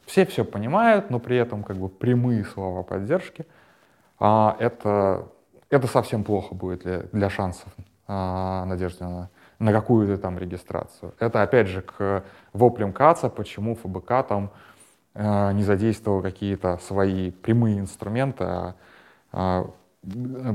Все 0.06 0.26
все 0.26 0.44
понимают, 0.44 1.10
но 1.10 1.18
при 1.18 1.36
этом 1.36 1.62
как 1.62 1.76
бы 1.76 1.88
прямые 1.88 2.44
слова 2.44 2.82
поддержки, 2.82 3.46
а, 4.18 4.56
это, 4.58 5.26
это 5.70 5.86
совсем 5.86 6.24
плохо 6.24 6.54
будет 6.54 6.82
для, 6.82 6.98
для 7.12 7.30
шансов 7.30 7.68
а, 8.06 8.64
надежды 8.66 9.04
на, 9.04 9.30
на 9.58 9.72
какую-то 9.72 10.18
там 10.18 10.38
регистрацию. 10.38 11.14
Это 11.18 11.42
опять 11.42 11.68
же 11.68 11.82
к 11.82 12.24
воплям 12.52 12.92
КАЦа, 12.92 13.30
почему 13.30 13.74
ФБК 13.76 14.26
там 14.28 14.50
а, 15.14 15.52
не 15.52 15.62
задействовал 15.62 16.22
какие-то 16.22 16.78
свои 16.78 17.30
прямые 17.30 17.78
инструменты, 17.78 18.44
а, 18.44 18.74
а 19.32 19.70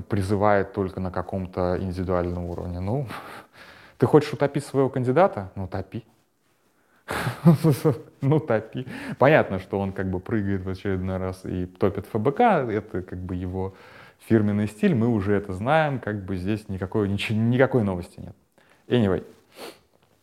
призывает 0.07 0.73
только 0.73 0.99
на 0.99 1.11
каком-то 1.11 1.77
индивидуальном 1.79 2.45
уровне. 2.45 2.79
Ну, 2.79 3.07
ты 3.97 4.05
хочешь 4.05 4.31
утопить 4.33 4.65
своего 4.65 4.89
кандидата? 4.89 5.51
Ну, 5.55 5.67
топи. 5.67 6.05
ну, 8.21 8.39
топи. 8.39 8.85
Понятно, 9.17 9.59
что 9.59 9.79
он 9.79 9.91
как 9.91 10.09
бы 10.09 10.19
прыгает 10.19 10.63
в 10.63 10.69
очередной 10.69 11.17
раз 11.17 11.45
и 11.45 11.65
топит 11.65 12.05
ФБК, 12.07 12.39
это 12.39 13.01
как 13.01 13.19
бы 13.19 13.35
его 13.35 13.73
фирменный 14.27 14.67
стиль, 14.67 14.95
мы 14.95 15.07
уже 15.07 15.33
это 15.33 15.53
знаем, 15.53 15.99
как 15.99 16.25
бы 16.25 16.35
здесь 16.35 16.67
никакой, 16.69 17.07
ничего, 17.07 17.39
никакой 17.39 17.83
новости 17.83 18.19
нет. 18.19 18.35
Anyway, 18.87 19.23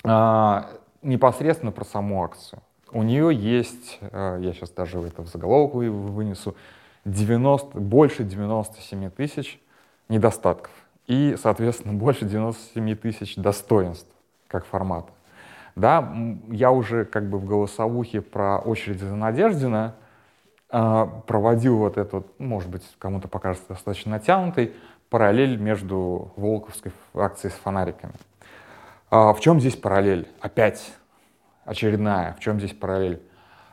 а, 0.05 0.71
непосредственно 1.02 1.73
про 1.73 1.85
саму 1.85 2.23
акцию. 2.25 2.62
У 2.93 3.02
нее 3.02 3.35
есть, 3.35 3.99
а, 4.00 4.38
я 4.38 4.52
сейчас 4.52 4.71
даже 4.71 5.00
это 5.00 5.23
в 5.23 5.28
заголовок 5.28 5.75
вынесу, 5.75 6.57
90, 7.05 7.78
больше 7.78 8.25
97 8.25 9.11
тысяч 9.11 9.61
недостатков 10.09 10.73
и, 11.07 11.37
соответственно, 11.40 11.95
больше 11.99 12.25
97 12.25 12.97
тысяч 12.97 13.37
достоинств 13.37 14.11
как 14.49 14.66
формата. 14.66 15.12
Да, 15.76 16.11
я 16.49 16.73
уже 16.73 17.04
как 17.04 17.28
бы 17.28 17.38
в 17.38 17.45
голосовухе 17.45 18.23
про 18.23 18.59
очередь 18.59 19.00
за 19.00 19.14
Надеждина 19.14 19.95
э, 20.71 21.06
проводил 21.26 21.76
вот 21.76 21.99
этот, 21.99 22.26
может 22.40 22.71
быть, 22.71 22.83
кому-то 22.99 23.28
покажется 23.28 23.68
достаточно 23.68 24.12
натянутый, 24.12 24.73
параллель 25.11 25.59
между 25.59 26.33
Волковской 26.37 26.92
акцией 27.14 27.52
с 27.52 27.56
фонариками. 27.56 28.14
А 29.11 29.35
в 29.35 29.40
чем 29.40 29.61
здесь 29.61 29.76
параллель? 29.76 30.26
Опять 30.40 30.95
очередная. 31.66 32.33
В 32.33 32.40
чем 32.40 32.59
здесь 32.59 32.73
параллель? 32.73 33.21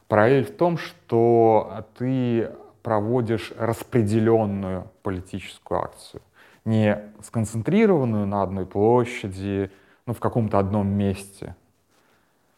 Параллель 0.10 0.46
в 0.46 0.56
том, 0.58 0.78
что 0.78 1.86
ты 1.98 2.52
проводишь 2.84 3.54
распределенную 3.58 4.90
политическую 5.04 5.80
акцию. 5.80 6.22
Не 6.66 7.00
сконцентрированную 7.22 8.28
на 8.28 8.44
одной 8.44 8.66
площади, 8.66 9.72
ну, 10.06 10.14
в 10.14 10.20
каком-то 10.20 10.60
одном 10.60 10.88
месте, 10.88 11.56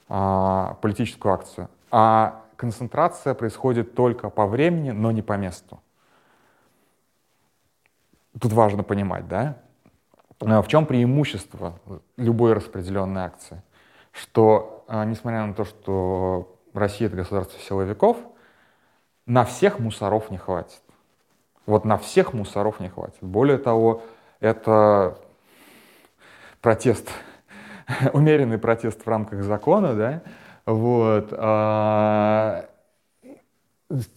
а, 0.08 0.78
политическую 0.82 1.34
акцию, 1.34 1.70
а 1.92 2.44
концентрация 2.56 3.34
происходит 3.34 3.96
только 3.96 4.30
по 4.30 4.46
времени, 4.46 4.92
но 4.92 5.12
не 5.12 5.22
по 5.22 5.34
месту. 5.34 5.80
Тут 8.40 8.52
важно 8.54 8.84
понимать, 8.84 9.28
да? 9.28 9.58
А 10.42 10.62
в 10.62 10.68
чем 10.68 10.86
преимущество 10.86 11.80
любой 12.18 12.54
распределенной 12.54 13.24
акции? 13.24 13.62
Что, 14.12 14.84
а, 14.88 15.06
несмотря 15.06 15.46
на 15.46 15.54
то, 15.54 15.64
что 15.64 16.58
Россия— 16.74 17.08
это 17.10 17.18
государство 17.18 17.60
силовиков, 17.60 18.18
на 19.26 19.46
всех 19.46 19.80
мусоров 19.80 20.30
не 20.30 20.38
хватит. 20.38 20.82
Вот 21.66 21.86
на 21.86 21.98
всех 21.98 22.34
мусоров 22.34 22.80
не 22.80 22.90
хватит. 22.90 23.18
Более 23.22 23.58
того, 23.58 24.04
это 24.40 25.18
протест 26.62 27.10
умеренный 28.13 28.58
протест 28.58 29.06
в 29.06 29.10
рамках 29.10 29.44
закона, 29.44 29.94
да, 29.94 30.22
вот, 30.65 31.30
а, 31.32 32.65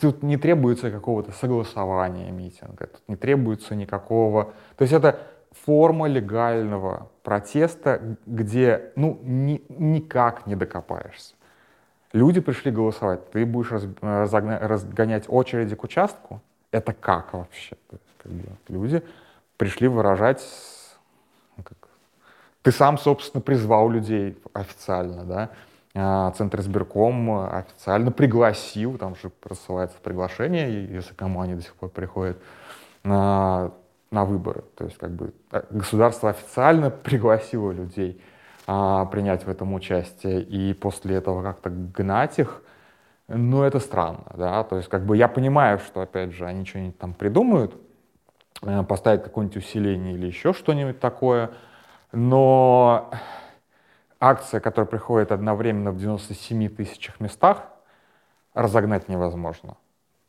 тут 0.00 0.22
не 0.22 0.37
требуется 0.37 0.90
какого-то 0.90 1.32
согласования 1.32 2.30
митинга, 2.30 2.87
тут 2.87 3.02
не 3.08 3.16
требуется 3.16 3.75
никакого, 3.75 4.52
то 4.76 4.82
есть 4.82 4.92
это 4.92 5.20
форма 5.64 6.08
легального 6.08 7.10
протеста, 7.22 8.16
где, 8.26 8.92
ну, 8.96 9.18
ни, 9.22 9.62
никак 9.68 10.46
не 10.46 10.56
докопаешься. 10.56 11.34
Люди 12.12 12.40
пришли 12.40 12.70
голосовать, 12.70 13.30
ты 13.30 13.44
будешь 13.44 13.70
раз, 13.70 13.87
разогна, 14.00 14.58
разгонять 14.60 15.25
очереди 15.28 15.75
к 15.75 15.84
участку? 15.84 16.40
Это 16.70 16.92
как 16.92 17.34
вообще? 17.34 17.76
Есть, 17.90 18.02
как 18.22 18.32
бы, 18.32 18.44
люди 18.68 19.02
пришли 19.58 19.88
выражать 19.88 20.40
ты 22.62 22.72
сам, 22.72 22.98
собственно, 22.98 23.40
призвал 23.40 23.88
людей 23.88 24.36
официально, 24.52 25.24
да, 25.24 25.50
а, 25.94 26.30
Центр 26.32 26.60
избирком 26.60 27.48
официально 27.50 28.12
пригласил, 28.12 28.98
там 28.98 29.16
же 29.16 29.30
рассылается 29.42 29.96
приглашение, 30.02 30.86
если 30.86 31.14
кому 31.14 31.40
они 31.40 31.54
до 31.54 31.62
сих 31.62 31.74
пор 31.74 31.88
приходят, 31.88 32.38
на, 33.04 33.72
на 34.10 34.24
выборы. 34.24 34.64
То 34.76 34.84
есть 34.84 34.98
как 34.98 35.10
бы 35.10 35.32
э, 35.50 35.62
государство 35.70 36.30
официально 36.30 36.90
пригласило 37.04 37.72
людей 37.72 38.20
а, 38.66 39.06
принять 39.06 39.44
в 39.44 39.48
этом 39.48 39.72
участие, 39.74 40.42
и 40.42 40.74
после 40.74 41.16
этого 41.16 41.42
как-то 41.42 41.70
гнать 41.70 42.38
их, 42.38 42.62
ну, 43.26 43.62
это 43.62 43.78
странно, 43.78 44.24
да, 44.36 44.62
то 44.64 44.76
есть 44.76 44.88
как 44.88 45.04
бы 45.04 45.16
я 45.16 45.28
понимаю, 45.28 45.78
что, 45.78 46.00
опять 46.00 46.32
же, 46.32 46.46
они 46.46 46.64
что-нибудь 46.64 46.98
там 46.98 47.12
придумают, 47.12 47.74
э, 48.62 48.82
поставить 48.84 49.22
какое-нибудь 49.22 49.56
усиление 49.56 50.14
или 50.14 50.26
еще 50.26 50.52
что-нибудь 50.52 51.00
такое, 51.00 51.50
но 52.12 53.10
акция, 54.20 54.60
которая 54.60 54.86
приходит 54.86 55.32
одновременно 55.32 55.90
в 55.90 55.98
97 55.98 56.68
тысячах 56.68 57.20
местах, 57.20 57.64
разогнать 58.54 59.08
невозможно. 59.08 59.76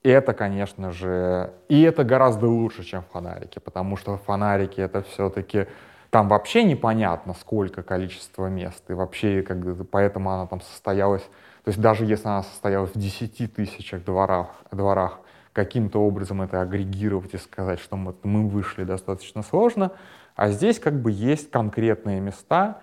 И 0.04 0.10
это, 0.10 0.34
конечно 0.34 0.92
же, 0.92 1.52
и 1.68 1.82
это 1.82 2.04
гораздо 2.04 2.48
лучше, 2.48 2.84
чем 2.84 3.04
фонарики, 3.12 3.60
потому 3.60 3.98
что 3.98 4.18
фонарики 4.18 4.80
это 4.80 5.02
все-таки 5.02 5.68
там 6.10 6.30
вообще 6.30 6.64
непонятно, 6.64 7.34
сколько 7.34 7.84
количество 7.84 8.48
мест, 8.48 8.84
и 8.90 8.94
вообще, 8.94 9.42
как 9.42 9.58
поэтому 9.92 10.32
она 10.32 10.48
там 10.48 10.62
состоялась, 10.62 11.24
то 11.64 11.70
есть 11.70 11.82
даже 11.82 12.06
если 12.06 12.28
она 12.28 12.44
состоялась 12.44 12.92
в 12.92 12.98
10 12.98 13.54
тысячах 13.54 14.04
дворах, 14.04 14.48
дворах 14.72 15.20
каким-то 15.54 16.00
образом 16.02 16.42
это 16.42 16.62
агрегировать 16.62 17.34
и 17.34 17.38
сказать, 17.38 17.80
что 17.80 17.98
мы, 17.98 18.16
мы 18.24 18.48
вышли 18.48 18.86
достаточно 18.86 19.44
сложно, 19.44 19.92
а 20.40 20.52
здесь 20.52 20.80
как 20.80 21.02
бы 21.02 21.12
есть 21.12 21.52
конкретные 21.52 22.22
места, 22.22 22.80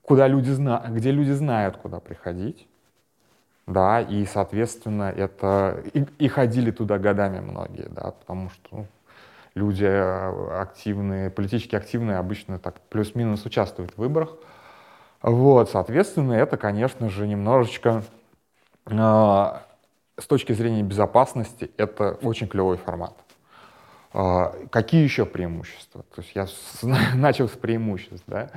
куда 0.00 0.26
люди 0.26 0.48
зна 0.48 0.82
где 0.88 1.10
люди 1.10 1.32
знают, 1.32 1.76
куда 1.76 2.00
приходить. 2.00 2.66
Да, 3.66 4.00
и, 4.00 4.24
соответственно, 4.24 5.12
это... 5.14 5.84
И, 5.92 6.06
и 6.18 6.28
ходили 6.28 6.70
туда 6.70 6.98
годами 6.98 7.40
многие, 7.40 7.88
да, 7.90 8.12
потому 8.12 8.48
что 8.48 8.68
ну, 8.70 8.86
люди 9.54 9.84
э, 9.84 10.60
активные, 10.62 11.28
политически 11.28 11.76
активные 11.76 12.16
обычно 12.16 12.58
так 12.58 12.80
плюс-минус 12.88 13.44
участвуют 13.44 13.92
в 13.92 13.98
выборах. 13.98 14.30
Вот, 15.20 15.68
соответственно, 15.68 16.32
это, 16.32 16.56
конечно 16.56 17.10
же, 17.10 17.28
немножечко 17.28 18.02
э, 18.86 18.92
с 18.94 20.26
точки 20.26 20.54
зрения 20.54 20.82
безопасности 20.82 21.70
это 21.76 22.18
очень 22.22 22.48
клевый 22.48 22.78
формат. 22.78 23.14
А, 24.12 24.54
какие 24.70 25.02
еще 25.02 25.24
преимущества? 25.24 26.04
То 26.14 26.22
есть 26.22 26.32
я 26.34 26.46
начал 27.14 27.48
с 27.48 27.52
преимуществ, 27.52 28.24
да? 28.26 28.50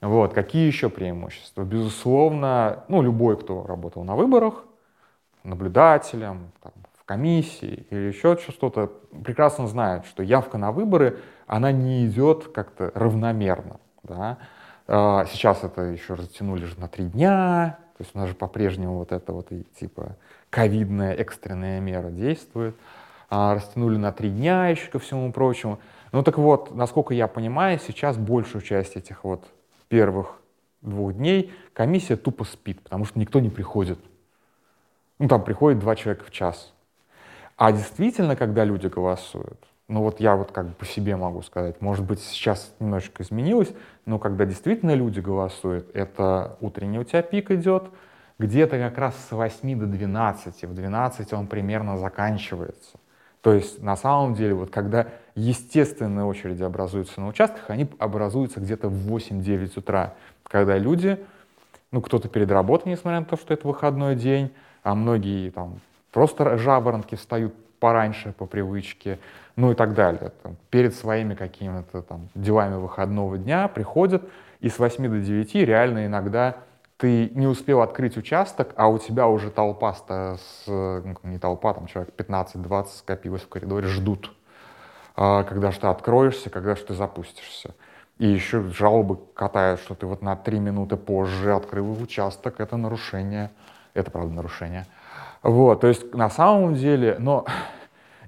Вот, 0.00 0.34
какие 0.34 0.66
еще 0.66 0.90
преимущества? 0.90 1.62
Безусловно, 1.62 2.84
ну, 2.88 3.02
любой, 3.02 3.38
кто 3.38 3.64
работал 3.64 4.02
на 4.02 4.16
выборах, 4.16 4.64
наблюдателем, 5.44 6.50
там, 6.60 6.72
в 6.98 7.04
комиссии 7.04 7.86
или 7.90 8.08
еще 8.08 8.36
что-то, 8.36 8.92
прекрасно 9.24 9.68
знают, 9.68 10.06
что 10.06 10.22
явка 10.22 10.58
на 10.58 10.72
выборы, 10.72 11.18
она 11.46 11.70
не 11.70 12.06
идет 12.06 12.48
как-то 12.52 12.90
равномерно. 12.94 13.78
Да? 14.02 14.38
А, 14.88 15.24
сейчас 15.26 15.62
это 15.62 15.82
еще 15.82 16.14
растянули 16.14 16.64
же 16.64 16.78
на 16.80 16.88
три 16.88 17.04
дня, 17.06 17.78
то 17.96 18.02
есть 18.02 18.14
у 18.14 18.18
нас 18.18 18.28
же 18.28 18.34
по-прежнему 18.34 18.98
вот 18.98 19.12
это 19.12 19.32
вот 19.32 19.48
типа 19.78 20.16
ковидная 20.50 21.14
экстренная 21.14 21.78
мера 21.80 22.10
действует. 22.10 22.74
А, 23.34 23.54
растянули 23.54 23.96
на 23.96 24.12
три 24.12 24.28
дня 24.28 24.68
еще 24.68 24.90
ко 24.90 24.98
всему 24.98 25.32
прочему. 25.32 25.78
Ну 26.12 26.22
так 26.22 26.36
вот, 26.36 26.74
насколько 26.74 27.14
я 27.14 27.28
понимаю, 27.28 27.78
сейчас 27.78 28.18
большую 28.18 28.60
часть 28.60 28.94
этих 28.94 29.24
вот 29.24 29.46
первых 29.88 30.38
двух 30.82 31.14
дней 31.14 31.50
комиссия 31.72 32.16
тупо 32.16 32.44
спит, 32.44 32.82
потому 32.82 33.06
что 33.06 33.18
никто 33.18 33.40
не 33.40 33.48
приходит. 33.48 33.98
Ну 35.18 35.28
там 35.28 35.42
приходит 35.44 35.78
два 35.78 35.96
человека 35.96 36.26
в 36.26 36.30
час. 36.30 36.74
А 37.56 37.72
действительно, 37.72 38.36
когда 38.36 38.66
люди 38.66 38.88
голосуют, 38.88 39.64
ну 39.88 40.02
вот 40.02 40.20
я 40.20 40.36
вот 40.36 40.52
как 40.52 40.66
бы 40.66 40.74
по 40.74 40.84
себе 40.84 41.16
могу 41.16 41.40
сказать, 41.40 41.80
может 41.80 42.04
быть 42.04 42.20
сейчас 42.20 42.74
немножечко 42.80 43.22
изменилось, 43.22 43.72
но 44.04 44.18
когда 44.18 44.44
действительно 44.44 44.92
люди 44.92 45.20
голосуют, 45.20 45.88
это 45.96 46.58
утренний 46.60 46.98
у 46.98 47.04
тебя 47.04 47.22
пик 47.22 47.50
идет, 47.50 47.84
где-то 48.38 48.76
как 48.76 48.98
раз 48.98 49.16
с 49.26 49.32
8 49.32 49.80
до 49.80 49.86
12, 49.86 50.64
в 50.64 50.74
12 50.74 51.32
он 51.32 51.46
примерно 51.46 51.96
заканчивается. 51.96 52.98
То 53.42 53.52
есть 53.52 53.82
на 53.82 53.96
самом 53.96 54.34
деле, 54.34 54.54
вот 54.54 54.70
когда 54.70 55.08
естественные 55.34 56.24
очереди 56.24 56.62
образуются 56.62 57.20
на 57.20 57.28
участках, 57.28 57.68
они 57.68 57.88
образуются 57.98 58.60
где-то 58.60 58.88
в 58.88 59.14
8-9 59.14 59.78
утра, 59.78 60.14
когда 60.44 60.78
люди, 60.78 61.18
ну 61.90 62.00
кто-то 62.00 62.28
перед 62.28 62.50
работой, 62.50 62.90
несмотря 62.90 63.20
на 63.20 63.26
то, 63.26 63.36
что 63.36 63.52
это 63.52 63.66
выходной 63.66 64.14
день, 64.14 64.52
а 64.84 64.94
многие 64.94 65.50
там 65.50 65.80
просто 66.12 66.56
жаворонки 66.56 67.16
встают 67.16 67.52
пораньше 67.80 68.32
по 68.32 68.46
привычке, 68.46 69.18
ну 69.56 69.72
и 69.72 69.74
так 69.74 69.94
далее. 69.94 70.30
Там, 70.44 70.56
перед 70.70 70.94
своими 70.94 71.34
какими-то 71.34 72.02
там 72.02 72.28
делами 72.36 72.76
выходного 72.76 73.36
дня 73.38 73.66
приходят, 73.66 74.22
и 74.60 74.68
с 74.68 74.78
8 74.78 75.08
до 75.08 75.18
9 75.18 75.54
реально 75.56 76.06
иногда 76.06 76.58
ты 77.02 77.30
не 77.34 77.48
успел 77.48 77.80
открыть 77.80 78.16
участок, 78.16 78.74
а 78.76 78.86
у 78.86 78.96
тебя 78.96 79.26
уже 79.26 79.50
толпа, 79.50 79.92
с, 79.92 80.38
ну, 80.68 81.16
не 81.24 81.36
толпа, 81.40 81.74
там 81.74 81.88
человек 81.88 82.14
15-20 82.16 82.86
скопилось 82.98 83.42
в 83.42 83.48
коридоре, 83.48 83.88
ждут, 83.88 84.30
а, 85.16 85.42
когда 85.42 85.72
же 85.72 85.80
ты 85.80 85.88
откроешься, 85.88 86.48
когда 86.48 86.76
же 86.76 86.84
ты 86.84 86.94
запустишься. 86.94 87.74
И 88.18 88.28
еще 88.28 88.62
жалобы 88.68 89.18
катают, 89.34 89.80
что 89.80 89.96
ты 89.96 90.06
вот 90.06 90.22
на 90.22 90.36
3 90.36 90.60
минуты 90.60 90.96
позже 90.96 91.52
открыл 91.52 91.90
участок, 92.00 92.60
это 92.60 92.76
нарушение, 92.76 93.50
это 93.94 94.12
правда 94.12 94.34
нарушение. 94.34 94.86
Вот, 95.42 95.80
то 95.80 95.88
есть 95.88 96.14
на 96.14 96.30
самом 96.30 96.76
деле, 96.76 97.16
но 97.18 97.46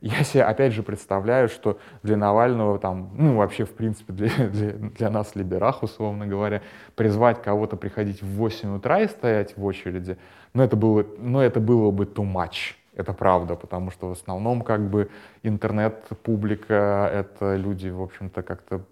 я 0.07 0.23
себе 0.23 0.45
опять 0.45 0.73
же 0.75 0.83
представляю, 0.83 1.49
что 1.49 1.79
для 2.03 2.19
Навального, 2.19 2.79
там, 2.79 3.11
ну 3.17 3.37
вообще 3.37 3.65
в 3.65 3.73
принципе 3.73 4.13
для, 4.13 4.29
для, 4.49 4.73
для 4.73 5.11
нас, 5.11 5.35
либерах, 5.35 5.83
условно 5.83 6.27
говоря, 6.27 6.61
призвать 6.95 7.43
кого-то 7.43 7.77
приходить 7.77 8.23
в 8.23 8.27
8 8.27 8.77
утра 8.77 9.01
и 9.01 9.09
стоять 9.09 9.57
в 9.57 9.65
очереди, 9.65 10.19
ну 10.53 10.63
это 10.63 10.77
было, 10.77 11.07
ну, 11.19 11.41
это 11.41 11.59
было 11.59 11.91
бы 11.91 12.05
too 12.05 12.31
much. 12.31 12.75
Это 12.95 13.13
правда, 13.13 13.57
потому 13.57 13.91
что 13.91 14.09
в 14.09 14.13
основном 14.13 14.61
как 14.61 14.89
бы 14.89 15.09
интернет-публика— 15.43 17.11
это 17.13 17.57
люди, 17.57 17.89
в 17.89 18.03
общем-то, 18.03 18.43
как-то, 18.43 18.83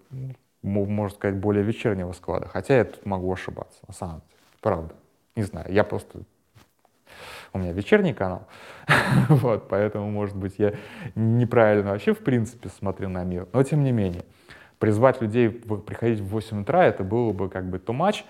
можно 0.61 1.15
сказать, 1.15 1.37
более 1.37 1.63
вечернего 1.63 2.11
склада. 2.11 2.47
Хотя 2.47 2.77
я 2.77 2.85
тут 2.85 3.05
могу 3.05 3.31
ошибаться, 3.31 3.79
на 3.87 3.93
самом 3.93 4.15
деле. 4.15 4.39
Правда. 4.61 4.95
Не 5.35 5.43
знаю, 5.43 5.71
я 5.71 5.83
просто 5.83 6.19
у 7.53 7.59
меня 7.59 7.71
вечерний 7.71 8.13
канал, 8.13 8.47
вот, 9.29 9.67
поэтому, 9.67 10.09
может 10.09 10.35
быть, 10.35 10.55
я 10.57 10.73
неправильно 11.15 11.91
вообще, 11.91 12.13
в 12.13 12.19
принципе, 12.19 12.69
смотрю 12.69 13.09
на 13.09 13.23
мир, 13.23 13.47
но 13.53 13.63
тем 13.63 13.83
не 13.83 13.91
менее, 13.91 14.23
призвать 14.79 15.21
людей 15.21 15.49
приходить 15.49 16.19
в 16.19 16.27
8 16.27 16.61
утра, 16.61 16.85
это 16.85 17.03
было 17.03 17.31
бы 17.31 17.49
как 17.49 17.69
бы 17.69 17.77
too 17.77 17.95
much, 17.95 18.23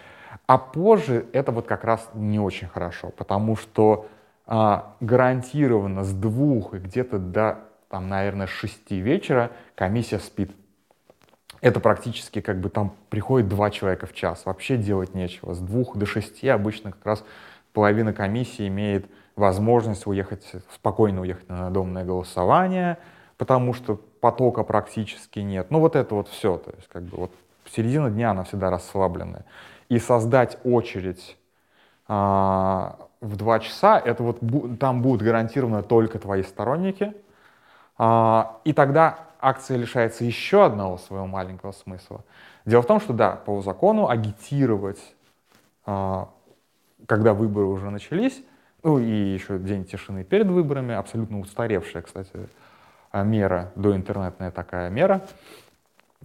а 0.46 0.58
позже 0.58 1.26
это 1.34 1.52
вот 1.52 1.67
как 1.67 1.84
раз 1.84 2.10
не 2.13 2.39
очень 2.39 2.67
хорошо, 2.67 3.10
потому 3.10 3.56
что 3.56 4.08
а, 4.46 4.96
гарантированно 5.00 6.04
с 6.04 6.12
двух 6.12 6.74
и 6.74 6.78
где-то 6.78 7.17
до, 7.17 7.60
там, 7.89 8.10
наверное, 8.10 8.48
шести 8.48 9.00
вечера 9.00 9.52
комиссия 9.76 10.19
спит. 10.19 10.52
Это 11.62 11.80
практически 11.80 12.41
как 12.41 12.60
бы 12.60 12.69
там 12.69 12.93
приходит 13.10 13.48
два 13.48 13.69
человека 13.69 14.06
в 14.06 14.13
час. 14.13 14.46
Вообще 14.46 14.76
делать 14.76 15.13
нечего. 15.13 15.54
С 15.54 15.60
двух 15.60 15.96
до 15.96 16.06
шести 16.06 16.50
обычно 16.50 16.91
как 16.91 17.06
раз 17.06 17.26
половина 17.74 18.14
комиссии 18.14 18.68
имеет 18.68 19.10
возможность 19.36 20.06
уехать, 20.08 20.46
спокойно 20.74 21.22
уехать 21.22 21.50
на 21.50 21.70
домное 21.70 22.06
голосование, 22.06 22.98
потому 23.38 23.74
что 23.74 23.96
потока 23.96 24.64
практически 24.64 25.40
нет. 25.40 25.72
Ну 25.72 25.80
вот 25.80 25.96
это 25.96 26.16
вот 26.16 26.28
все, 26.30 26.58
то 26.58 26.72
есть 26.76 26.88
как 26.88 27.04
бы 27.04 27.18
вот 27.18 27.32
середина 27.72 28.10
дня 28.10 28.32
она 28.32 28.44
всегда 28.44 28.70
расслабленная. 28.70 29.46
И 29.90 30.00
создать 30.00 30.58
очередь 30.64 31.38
а, 32.08 32.98
в 33.22 33.36
два 33.36 33.60
часа, 33.60 34.00
это 34.00 34.24
вот 34.24 34.40
там 34.80 35.02
будут 35.02 35.22
гарантированно 35.22 35.84
только 35.84 36.20
твои 36.20 36.44
сторонники, 36.44 37.14
а, 37.98 38.60
и 38.64 38.74
тогда 38.74 39.20
акция 39.40 39.78
лишается 39.78 40.24
еще 40.24 40.66
одного 40.66 40.98
своего 40.98 41.28
маленького 41.28 41.72
смысла. 41.72 42.24
Дело 42.66 42.82
в 42.82 42.88
том, 42.88 43.02
что 43.02 43.14
да, 43.14 43.32
по 43.32 43.62
закону 43.62 44.10
агитировать 44.10 45.02
а, 45.86 46.30
когда 47.08 47.34
выборы 47.34 47.66
уже 47.68 47.89
начались, 47.89 48.44
ну 48.84 49.00
и 49.00 49.10
еще 49.10 49.60
день 49.60 49.86
тишины 49.86 50.24
перед 50.24 50.48
выборами, 50.48 50.94
абсолютно 50.94 51.39
устаревшая, 51.39 52.04
кстати, 52.04 52.32
а, 53.12 53.24
мера, 53.24 53.72
доинтернетная 53.76 54.52
такая 54.52 54.89
мера, 54.89 55.26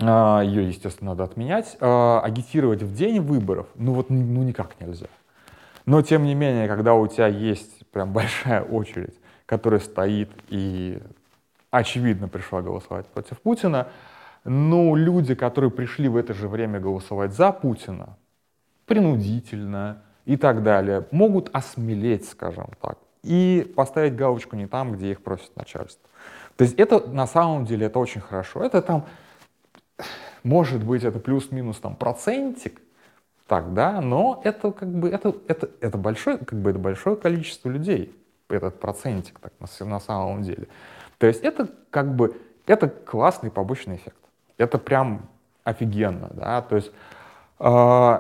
а, 0.01 0.41
ее, 0.41 0.69
естественно, 0.69 1.11
надо 1.11 1.25
отменять, 1.25 1.77
а, 1.81 2.21
агитировать 2.21 2.83
в 2.83 2.95
день 2.95 3.21
выборов, 3.21 3.67
ну 3.75 3.93
вот 3.93 4.11
ну 4.11 4.43
никак 4.43 4.81
нельзя. 4.81 5.09
Но, 5.87 6.03
тем 6.03 6.25
не 6.25 6.35
менее, 6.35 6.69
когда 6.69 6.95
у 6.95 7.07
тебя 7.07 7.29
есть 7.29 7.87
прям 7.93 8.12
большая 8.12 8.62
очередь, 8.62 9.14
которая 9.47 9.81
стоит 9.81 10.31
и 10.49 11.01
очевидно 11.71 12.29
пришла 12.29 12.61
голосовать 12.61 13.07
против 13.07 13.41
Путина, 13.41 13.88
ну, 14.45 14.95
люди, 14.95 15.35
которые 15.35 15.71
пришли 15.71 16.09
в 16.09 16.17
это 16.17 16.35
же 16.35 16.49
время 16.49 16.81
голосовать 16.81 17.33
за 17.33 17.53
Путина, 17.53 18.17
принудительно, 18.87 20.03
и 20.29 20.37
так 20.37 20.62
далее, 20.62 21.07
могут 21.11 21.49
осмелеть, 21.55 22.29
скажем 22.29 22.69
так, 22.83 22.99
и 23.23 23.73
поставить 23.75 24.14
галочку 24.14 24.57
не 24.57 24.67
там, 24.67 24.93
где 24.93 25.11
их 25.11 25.23
просит 25.23 25.57
начальство. 25.57 26.07
То 26.57 26.64
есть 26.64 26.79
это 26.79 27.01
на 27.09 27.27
самом 27.27 27.64
деле 27.64 27.87
это 27.87 27.99
очень 27.99 28.21
хорошо. 28.21 28.62
Это 28.62 28.83
там, 28.83 29.07
может 30.43 30.85
быть, 30.85 31.03
это 31.03 31.19
плюс-минус 31.19 31.79
там 31.79 31.97
процентик, 31.97 32.83
так, 33.47 33.73
да, 33.73 34.03
но 34.03 34.43
это 34.45 34.71
как 34.71 34.91
бы, 34.91 35.09
это, 35.09 35.35
это, 35.47 35.71
это, 35.81 35.97
большое, 35.97 36.37
как 36.37 36.59
бы, 36.59 36.71
это 36.71 36.79
большое 36.79 37.17
количество 37.17 37.71
людей, 37.71 38.14
этот 38.51 38.79
процентик 38.79 39.38
так, 39.38 39.55
на, 39.59 39.87
на 39.87 39.99
самом 39.99 40.43
деле. 40.43 40.69
То 41.17 41.27
есть 41.27 41.43
это 41.43 41.71
как 41.88 42.14
бы, 42.14 42.38
это 42.67 42.91
классный 42.91 43.51
побочный 43.51 43.97
эффект. 43.97 44.19
Это 44.59 44.77
прям 44.77 45.27
офигенно, 45.64 46.29
да, 46.35 46.61
то 46.61 46.77
есть, 46.77 46.93
э, 47.61 48.19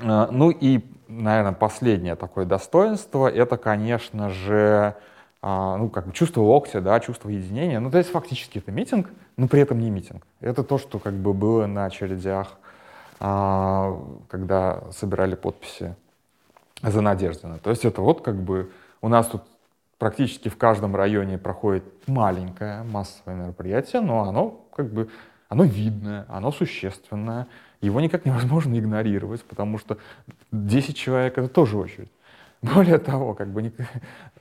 ну 0.00 0.50
и 0.50 0.82
наверное, 1.08 1.52
последнее 1.52 2.16
такое 2.16 2.44
достоинство, 2.44 3.28
это, 3.28 3.56
конечно 3.56 4.30
же, 4.30 4.96
а, 5.42 5.76
ну, 5.76 5.88
как 5.88 6.06
бы 6.06 6.12
чувство 6.12 6.40
локтя, 6.40 6.80
да, 6.80 6.98
чувство 7.00 7.28
единения. 7.28 7.80
Ну, 7.80 7.90
то 7.90 7.98
есть 7.98 8.10
фактически 8.10 8.58
это 8.58 8.72
митинг, 8.72 9.10
но 9.36 9.48
при 9.48 9.60
этом 9.60 9.78
не 9.78 9.90
митинг. 9.90 10.26
Это 10.40 10.62
то, 10.64 10.78
что 10.78 10.98
как 10.98 11.14
бы 11.14 11.32
было 11.32 11.66
на 11.66 11.84
очередях, 11.84 12.52
а, 13.20 14.00
когда 14.28 14.84
собирали 14.92 15.34
подписи 15.34 15.94
за 16.82 17.00
Надеждина. 17.00 17.58
То 17.58 17.70
есть 17.70 17.84
это 17.84 18.00
вот 18.00 18.22
как 18.22 18.36
бы 18.36 18.70
у 19.00 19.08
нас 19.08 19.26
тут 19.26 19.42
практически 19.98 20.48
в 20.48 20.56
каждом 20.56 20.96
районе 20.96 21.38
проходит 21.38 21.84
маленькое 22.06 22.82
массовое 22.82 23.36
мероприятие, 23.36 24.02
но 24.02 24.28
оно 24.28 24.60
как 24.74 24.92
бы 24.92 25.08
оно 25.48 25.64
видное, 25.64 26.26
оно 26.28 26.50
существенное, 26.50 27.46
его 27.84 28.00
никак 28.00 28.24
невозможно 28.24 28.78
игнорировать, 28.78 29.42
потому 29.44 29.78
что 29.78 29.98
10 30.52 30.96
человек— 30.96 31.32
это 31.38 31.48
тоже 31.48 31.76
очередь. 31.76 32.10
Более 32.62 32.98
того, 32.98 33.34
как 33.34 33.48
бы 33.48 33.62
не... 33.62 33.72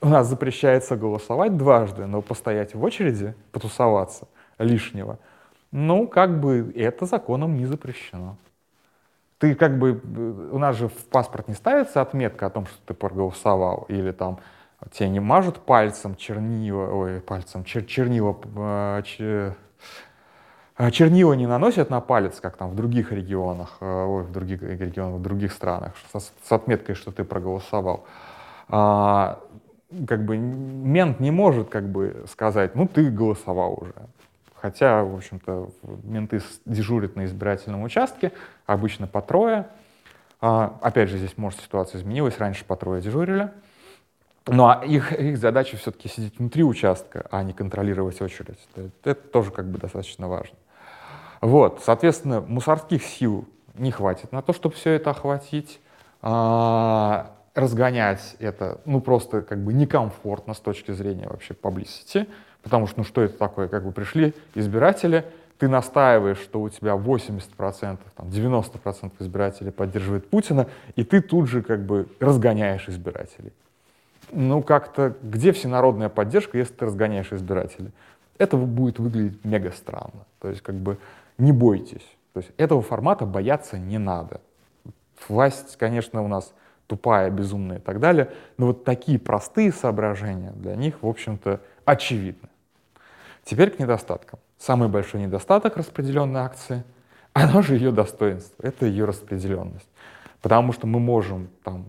у 0.02 0.08
нас 0.08 0.28
запрещается 0.28 0.96
голосовать 0.96 1.58
дважды, 1.58 2.06
но 2.06 2.22
постоять 2.22 2.74
в 2.74 2.82
очереди, 2.82 3.36
потусоваться 3.52 4.28
лишнего, 4.58 5.20
ну, 5.72 6.08
как 6.08 6.40
бы 6.40 6.72
это 6.76 7.06
законом 7.06 7.58
не 7.58 7.66
запрещено. 7.66 8.38
Ты 9.40 9.56
как 9.56 9.78
бы, 9.78 10.00
у 10.52 10.58
нас 10.58 10.78
же 10.78 10.88
в 10.88 11.06
паспорт 11.10 11.50
не 11.50 11.54
ставится 11.54 12.00
отметка 12.00 12.46
о 12.46 12.50
том, 12.50 12.66
что 12.66 12.78
ты 12.86 12.94
проголосовал, 12.94 13.86
или 13.90 14.12
там 14.12 14.40
тебе 14.92 15.10
не 15.10 15.20
мажут 15.20 15.58
пальцем 15.58 16.16
чернила, 16.16 16.86
ой, 16.94 17.20
пальцем, 17.20 17.66
чер, 17.66 17.84
чернила, 17.84 18.38
э, 18.56 19.02
чер, 19.04 19.58
чернила 20.92 21.34
не 21.34 21.48
наносят 21.48 21.90
на 21.90 22.02
палец, 22.02 22.40
как 22.40 22.58
там 22.58 22.72
в 22.72 22.76
других 22.76 23.12
регионах, 23.12 23.78
э, 23.80 23.86
ой, 23.86 24.24
в 24.24 24.32
других 24.32 24.62
регионах, 24.62 25.20
в 25.20 25.22
других 25.22 25.52
странах, 25.52 25.94
с, 26.14 26.32
с 26.44 26.52
отметкой, 26.52 26.96
что 26.96 27.12
ты 27.12 27.24
проголосовал. 27.24 28.06
А, 28.70 29.40
как 30.08 30.26
бы 30.26 30.38
мент 30.38 31.20
не 31.20 31.32
может 31.32 31.70
как 31.70 31.88
бы 31.90 32.26
сказать, 32.30 32.76
ну 32.76 32.88
ты 32.88 33.10
голосовал 33.10 33.78
уже. 33.80 33.94
Хотя, 34.56 35.04
в 35.04 35.16
общем-то, 35.16 35.70
менты 36.04 36.42
дежурят 36.66 37.16
на 37.18 37.26
избирательном 37.26 37.84
участке, 37.84 38.32
обычно 38.66 39.08
по 39.08 39.22
трое. 39.22 39.68
А, 40.40 40.78
опять 40.82 41.10
же, 41.10 41.18
здесь, 41.18 41.38
может, 41.38 41.60
ситуация 41.60 42.00
изменилась, 42.00 42.38
раньше 42.38 42.66
по 42.66 42.76
трое 42.76 43.02
дежурили. 43.02 43.52
Ну, 44.48 44.68
а 44.68 44.84
их, 44.86 45.14
их 45.14 45.38
задача 45.38 45.78
все-таки 45.78 46.10
сидеть 46.10 46.38
внутри 46.38 46.64
участка, 46.64 47.28
а 47.32 47.44
не 47.44 47.54
контролировать 47.54 48.22
очередь. 48.22 48.60
Это, 48.76 48.90
это 49.04 49.22
тоже 49.22 49.52
как 49.52 49.70
бы 49.70 49.78
достаточно 49.78 50.28
важно. 50.28 50.56
Вот, 51.44 51.82
соответственно, 51.84 52.40
мусорских 52.40 53.04
сил 53.04 53.44
не 53.76 53.92
хватит 53.92 54.32
на 54.32 54.42
то, 54.42 54.54
чтобы 54.54 54.76
все 54.76 54.92
это 54.92 55.10
охватить. 55.10 55.82
А, 56.22 57.34
разгонять 57.54 58.38
это, 58.40 58.80
ну, 58.86 59.02
просто 59.02 59.42
как 59.42 59.60
бы 59.62 59.74
некомфортно 59.74 60.54
с 60.54 60.60
точки 60.60 60.92
зрения 60.92 61.28
вообще 61.28 61.54
publicity, 61.54 62.30
потому 62.62 62.88
что, 62.88 63.00
ну, 63.00 63.04
что 63.04 63.22
это 63.22 63.38
такое? 63.38 63.68
Как 63.68 63.84
бы 63.84 63.92
пришли 63.92 64.34
избиратели, 64.56 65.26
ты 65.58 65.68
настаиваешь, 65.68 66.40
что 66.40 66.62
у 66.62 66.70
тебя 66.70 66.94
80%, 66.94 68.00
там, 68.16 68.28
90% 68.30 69.12
избирателей 69.20 69.72
поддерживает 69.72 70.30
Путина, 70.30 70.68
и 70.96 71.04
ты 71.04 71.20
тут 71.20 71.50
же 71.50 71.62
как 71.62 71.86
бы 71.86 72.08
разгоняешь 72.22 72.88
избирателей. 72.88 73.52
Ну, 74.32 74.64
как-то, 74.64 75.14
где 75.22 75.52
всенародная 75.52 76.08
поддержка, 76.08 76.58
если 76.58 76.74
ты 76.74 76.86
разгоняешь 76.86 77.34
избирателей? 77.34 77.92
Это 78.38 78.56
будет 78.56 78.98
выглядеть 78.98 79.44
мега 79.44 79.72
странно. 79.72 80.26
То 80.40 80.48
есть, 80.48 80.62
как 80.62 80.76
бы, 80.76 80.98
не 81.38 81.52
бойтесь. 81.52 82.06
То 82.34 82.40
есть, 82.40 82.52
этого 82.58 82.82
формата 82.82 83.26
бояться 83.26 83.78
не 83.78 83.98
надо. 83.98 84.42
Власть, 85.28 85.78
конечно, 85.78 86.24
у 86.24 86.28
нас 86.28 86.54
тупая, 86.88 87.30
безумная 87.30 87.78
и 87.78 87.82
так 87.82 88.00
далее. 88.00 88.32
Но 88.58 88.68
вот 88.68 88.84
такие 88.84 89.20
простые 89.20 89.72
соображения 89.72 90.52
для 90.52 90.76
них, 90.76 91.02
в 91.02 91.08
общем-то, 91.08 91.62
очевидны. 91.86 92.50
Теперь 93.44 93.72
к 93.72 93.80
недостаткам. 93.80 94.40
Самый 94.58 94.88
большой 94.88 95.22
недостаток 95.22 95.78
распределенной 95.78 96.42
акции, 96.42 96.84
оно 97.34 97.62
же 97.62 97.76
ее 97.76 97.92
достоинство, 97.92 98.64
это 98.64 98.86
ее 98.86 99.06
распределенность. 99.06 99.88
Потому 100.42 100.74
что 100.74 100.88
мы 100.88 101.00
можем, 101.00 101.50
там, 101.64 101.86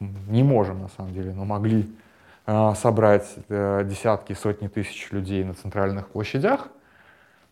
не 0.00 0.42
можем 0.42 0.82
на 0.82 0.88
самом 0.88 1.12
деле, 1.12 1.32
но 1.32 1.44
могли 1.44 1.90
э, 2.46 2.72
собрать 2.76 3.34
э, 3.48 3.82
десятки, 3.84 4.32
сотни 4.32 4.68
тысяч 4.68 5.10
людей 5.10 5.42
на 5.44 5.54
центральных 5.54 6.08
площадях, 6.08 6.68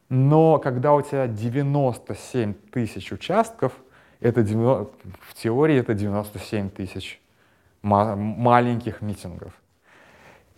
но 0.09 0.59
когда 0.59 0.95
у 0.95 1.03
тебя 1.03 1.27
97 1.27 2.55
тысяч 2.73 3.13
участков, 3.13 3.73
это 4.21 4.43
90, 4.43 4.93
в 5.21 5.35
теории 5.35 5.77
это 5.77 5.95
97 5.95 6.71
тысяч 6.71 7.21
ма- 7.83 8.17
маленьких 8.17 9.03
митингов. 9.03 9.53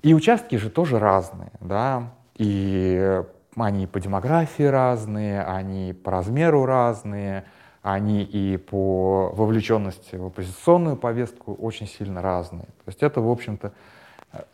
И 0.02 0.14
участки 0.14 0.56
же 0.56 0.70
тоже 0.70 0.98
разные, 0.98 1.50
да, 1.60 2.12
и 2.36 3.22
они 3.56 3.86
по 3.86 3.98
демографии 3.98 4.62
разные, 4.62 5.42
они 5.42 5.92
по 5.92 6.12
размеру 6.12 6.64
разные, 6.64 7.44
они 7.82 8.22
и 8.22 8.56
по 8.56 9.30
вовлеченности 9.34 10.16
в 10.16 10.26
оппозиционную 10.26 10.96
повестку 10.96 11.54
очень 11.54 11.88
сильно 11.88 12.22
разные. 12.22 12.66
То 12.66 12.88
есть 12.88 13.02
это, 13.02 13.20
в 13.20 13.30
общем-то, 13.30 13.72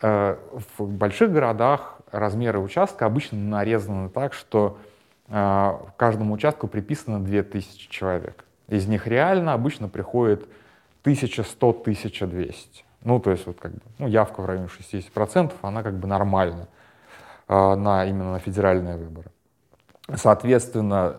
э, 0.01 0.37
в 0.79 0.87
больших 0.87 1.33
городах 1.33 1.99
размеры 2.19 2.61
участка 2.61 3.07
обычно 3.07 3.39
нарезаны 3.39 4.09
так, 4.09 4.33
что 4.33 4.79
э, 5.29 5.79
каждому 5.97 6.35
участку 6.35 6.69
приписано 6.69 7.23
2000 7.23 7.91
человек. 7.91 8.45
Из 8.69 8.87
них 8.87 9.07
реально 9.07 9.53
обычно 9.53 9.89
приходит 9.89 10.49
1100-1200. 11.05 12.55
Ну, 13.03 13.21
то 13.21 13.31
есть 13.31 13.47
вот 13.47 13.59
как 13.59 13.73
бы, 13.73 13.81
ну, 13.99 14.07
явка 14.07 14.41
в 14.41 14.47
районе 14.47 14.69
60%, 14.69 15.53
она 15.63 15.83
как 15.83 15.95
бы 15.99 16.07
нормальна 16.07 16.69
э, 17.49 17.75
на, 17.75 18.07
именно 18.07 18.33
на 18.33 18.39
федеральные 18.39 18.97
выборы. 18.97 19.31
Соответственно, 20.15 21.17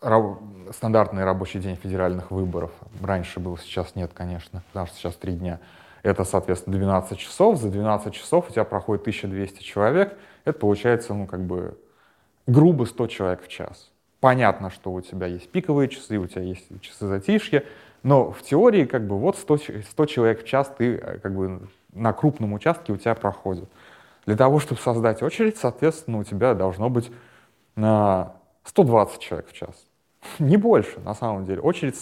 раб, 0.00 0.40
стандартный 0.72 1.24
рабочий 1.24 1.60
день 1.60 1.76
федеральных 1.76 2.30
выборов, 2.30 2.70
раньше 3.02 3.40
был, 3.40 3.58
сейчас 3.58 3.94
нет, 3.94 4.12
конечно, 4.12 4.62
потому 4.68 4.86
что 4.86 4.96
сейчас 4.96 5.14
три 5.14 5.34
дня, 5.34 5.60
это, 6.06 6.22
соответственно, 6.22 6.76
12 6.76 7.18
часов. 7.18 7.58
За 7.58 7.68
12 7.68 8.14
часов 8.14 8.48
у 8.48 8.52
тебя 8.52 8.64
проходит 8.64 9.02
1200 9.02 9.62
человек. 9.62 10.16
Это 10.44 10.56
получается, 10.56 11.14
ну, 11.14 11.26
как 11.26 11.40
бы, 11.40 11.76
грубо 12.46 12.84
100 12.84 13.06
человек 13.08 13.42
в 13.42 13.48
час. 13.48 13.90
Понятно, 14.20 14.70
что 14.70 14.92
у 14.92 15.00
тебя 15.00 15.26
есть 15.26 15.50
пиковые 15.50 15.88
часы, 15.88 16.18
у 16.18 16.26
тебя 16.28 16.42
есть 16.42 16.68
часы 16.80 17.06
затишья, 17.06 17.64
но 18.04 18.30
в 18.30 18.40
теории 18.42 18.84
как 18.84 19.06
бы 19.06 19.18
вот 19.18 19.36
100, 19.36 19.58
100 19.90 20.06
человек 20.06 20.44
в 20.44 20.46
час 20.46 20.72
ты 20.78 20.94
э, 20.94 21.18
как 21.18 21.34
бы 21.34 21.68
на 21.92 22.12
крупном 22.12 22.52
участке 22.52 22.92
у 22.92 22.96
тебя 22.96 23.16
проходит. 23.16 23.68
Для 24.26 24.36
того, 24.36 24.60
чтобы 24.60 24.80
создать 24.80 25.22
очередь, 25.22 25.56
соответственно, 25.56 26.18
у 26.18 26.24
тебя 26.24 26.54
должно 26.54 26.88
быть 26.88 27.10
на 27.74 28.34
120 28.62 29.18
человек 29.18 29.48
в 29.48 29.52
час. 29.52 29.74
Не 30.38 30.56
больше, 30.56 31.00
на 31.00 31.14
самом 31.14 31.44
деле. 31.46 31.60
Очередь, 31.60 31.96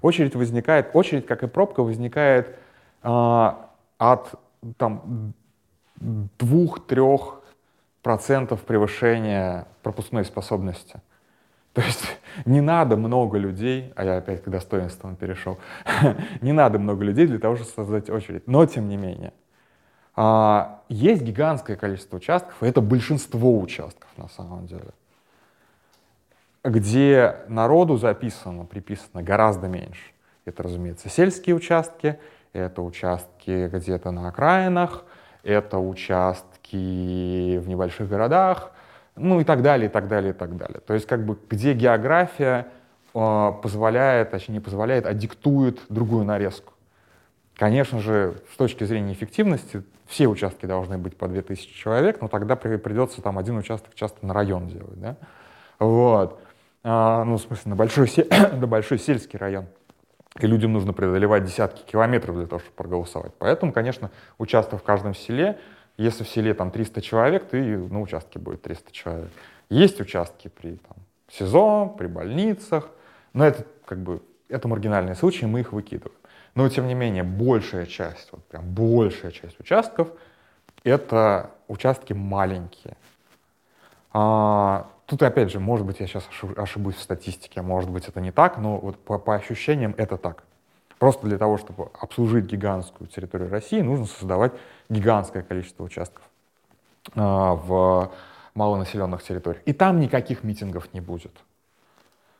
очередь 0.00 0.34
возникает, 0.34 0.90
очередь, 0.94 1.26
как 1.26 1.42
и 1.42 1.46
пробка, 1.46 1.82
возникает 1.82 2.48
э, 2.48 2.54
от 3.02 4.34
там, 4.76 5.32
2-3% 6.00 8.56
превышения 8.64 9.66
пропускной 9.82 10.24
способности. 10.24 11.00
То 11.72 11.80
есть 11.80 12.04
не 12.44 12.60
надо 12.60 12.96
много 12.96 13.38
людей, 13.38 13.92
а 13.96 14.04
я 14.04 14.16
опять 14.18 14.42
к 14.42 14.48
достоинствам 14.48 15.16
перешел, 15.16 15.58
не 16.40 16.52
надо 16.52 16.78
много 16.78 17.04
людей 17.04 17.26
для 17.26 17.38
того, 17.38 17.56
чтобы 17.56 17.70
создать 17.70 18.10
очередь. 18.10 18.46
Но 18.46 18.66
тем 18.66 18.88
не 18.88 18.96
менее, 18.96 19.32
а, 20.14 20.82
есть 20.88 21.22
гигантское 21.22 21.76
количество 21.76 22.16
участков, 22.16 22.62
и 22.62 22.66
это 22.66 22.80
большинство 22.80 23.58
участков 23.58 24.10
на 24.16 24.28
самом 24.28 24.66
деле, 24.66 24.90
где 26.64 27.36
народу 27.48 27.96
записано, 27.96 28.64
приписано 28.64 29.22
гораздо 29.22 29.68
меньше. 29.68 30.12
Это, 30.44 30.64
разумеется, 30.64 31.08
сельские 31.08 31.56
участки, 31.56 32.18
это 32.52 32.82
участки 32.82 33.68
где-то 33.68 34.10
на 34.10 34.28
окраинах, 34.28 35.04
это 35.42 35.78
участки 35.78 37.56
в 37.58 37.68
небольших 37.68 38.08
городах, 38.08 38.72
ну 39.16 39.40
и 39.40 39.44
так 39.44 39.62
далее, 39.62 39.88
и 39.88 39.92
так 39.92 40.08
далее, 40.08 40.30
и 40.30 40.34
так 40.34 40.56
далее. 40.56 40.80
То 40.80 40.94
есть 40.94 41.06
как 41.06 41.24
бы 41.24 41.38
где 41.48 41.74
география 41.74 42.68
э, 43.14 43.52
позволяет, 43.62 44.30
точнее 44.30 44.54
не 44.54 44.60
позволяет, 44.60 45.06
а 45.06 45.14
диктует 45.14 45.80
другую 45.88 46.24
нарезку. 46.24 46.72
Конечно 47.56 48.00
же, 48.00 48.36
с 48.52 48.56
точки 48.56 48.84
зрения 48.84 49.12
эффективности, 49.12 49.82
все 50.06 50.26
участки 50.26 50.66
должны 50.66 50.98
быть 50.98 51.16
по 51.16 51.28
2000 51.28 51.74
человек, 51.74 52.20
но 52.20 52.28
тогда 52.28 52.56
при, 52.56 52.76
придется 52.76 53.22
там 53.22 53.38
один 53.38 53.56
участок 53.56 53.94
часто 53.94 54.26
на 54.26 54.34
район 54.34 54.68
делать, 54.68 55.00
да? 55.00 55.16
Вот. 55.78 56.40
А, 56.84 57.24
ну, 57.24 57.36
в 57.36 57.40
смысле, 57.40 57.70
на 57.70 57.76
большой, 57.76 58.10
на 58.52 58.66
большой 58.66 58.98
сельский 58.98 59.38
район. 59.38 59.66
И 60.40 60.46
людям 60.46 60.72
нужно 60.72 60.92
преодолевать 60.92 61.44
десятки 61.44 61.82
километров 61.82 62.36
для 62.36 62.46
того, 62.46 62.60
чтобы 62.60 62.74
проголосовать. 62.74 63.32
Поэтому, 63.38 63.72
конечно, 63.72 64.10
участок 64.38 64.80
в 64.80 64.82
каждом 64.82 65.14
селе 65.14 65.58
если 65.96 66.24
в 66.24 66.28
селе 66.28 66.54
там 66.54 66.70
300 66.70 67.02
человек, 67.02 67.48
то 67.48 67.56
и 67.56 67.76
на 67.76 68.00
участке 68.00 68.38
будет 68.38 68.62
300 68.62 68.92
человек. 68.92 69.30
Есть 69.68 70.00
участки 70.00 70.48
при 70.48 70.76
там, 70.76 70.96
СИЗО, 71.30 71.94
при 71.98 72.06
больницах, 72.06 72.88
но 73.32 73.46
это 73.46 73.64
как 73.84 73.98
бы 73.98 74.22
это 74.48 74.68
маргинальные 74.68 75.14
случаи, 75.14 75.44
мы 75.44 75.60
их 75.60 75.72
выкидываем. 75.72 76.16
Но 76.54 76.68
тем 76.68 76.86
не 76.86 76.94
менее 76.94 77.22
большая 77.22 77.86
часть, 77.86 78.28
вот 78.32 78.44
прям 78.44 78.64
большая 78.74 79.30
часть 79.30 79.58
участков 79.60 80.08
это 80.84 81.50
участки 81.68 82.12
маленькие. 82.12 82.96
А, 84.12 84.90
тут 85.06 85.22
опять 85.22 85.50
же, 85.50 85.60
может 85.60 85.86
быть, 85.86 86.00
я 86.00 86.06
сейчас 86.06 86.28
ошибусь 86.56 86.96
в 86.96 87.00
статистике, 87.00 87.62
может 87.62 87.90
быть, 87.90 88.08
это 88.08 88.20
не 88.20 88.32
так, 88.32 88.58
но 88.58 88.78
вот 88.78 88.98
по, 88.98 89.18
по 89.18 89.34
ощущениям 89.34 89.94
это 89.98 90.16
так. 90.16 90.44
Просто 90.98 91.26
для 91.26 91.36
того, 91.36 91.58
чтобы 91.58 91.90
обслужить 92.00 92.44
гигантскую 92.44 93.08
территорию 93.08 93.50
России, 93.50 93.80
нужно 93.80 94.06
создавать 94.06 94.52
гигантское 94.88 95.42
количество 95.42 95.82
участков 95.82 96.22
а, 97.16 97.54
в 97.54 98.12
малонаселенных 98.54 99.22
территориях. 99.22 99.62
И 99.66 99.72
там 99.72 99.98
никаких 99.98 100.44
митингов 100.44 100.94
не 100.94 101.00
будет. 101.00 101.32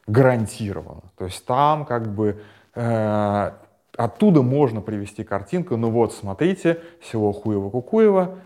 Гарантированно. 0.07 1.03
То 1.17 1.25
есть 1.25 1.45
там 1.45 1.85
как 1.85 2.13
бы 2.15 2.43
э, 2.75 3.53
оттуда 3.97 4.43
можно 4.43 4.81
привести 4.81 5.25
картинку, 5.25 5.77
ну 5.77 5.91
вот, 5.91 6.13
смотрите, 6.13 6.81
село 7.03 7.33
Хуево-Кукуево, 7.33 8.39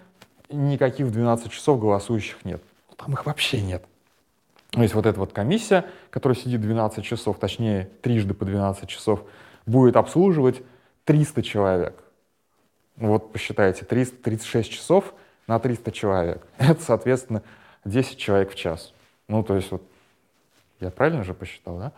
никаких 0.50 1.06
в 1.06 1.10
12 1.10 1.50
часов 1.50 1.80
голосующих 1.80 2.44
нет. 2.44 2.62
Там 2.96 3.12
их 3.12 3.26
вообще 3.26 3.60
нет. 3.60 3.84
То 4.70 4.82
есть 4.82 4.94
вот 4.94 5.06
эта 5.06 5.18
вот 5.18 5.32
комиссия, 5.32 5.84
которая 6.10 6.36
сидит 6.36 6.60
12 6.60 7.04
часов, 7.04 7.38
точнее, 7.38 7.90
трижды 8.02 8.34
по 8.34 8.44
12 8.44 8.88
часов, 8.88 9.22
будет 9.64 9.96
обслуживать 9.96 10.62
300 11.04 11.42
человек. 11.42 12.02
Вот 12.96 13.32
посчитайте, 13.32 13.84
300, 13.84 14.16
36 14.22 14.70
часов 14.70 15.14
на 15.46 15.58
300 15.58 15.92
человек. 15.92 16.46
Это, 16.58 16.82
соответственно, 16.82 17.42
10 17.84 18.18
человек 18.18 18.52
в 18.52 18.54
час. 18.54 18.92
Ну, 19.28 19.42
то 19.42 19.54
есть 19.56 19.70
вот 19.70 19.82
я 20.80 20.90
правильно 20.90 21.24
же 21.24 21.34
посчитал, 21.34 21.78
да? 21.78 21.92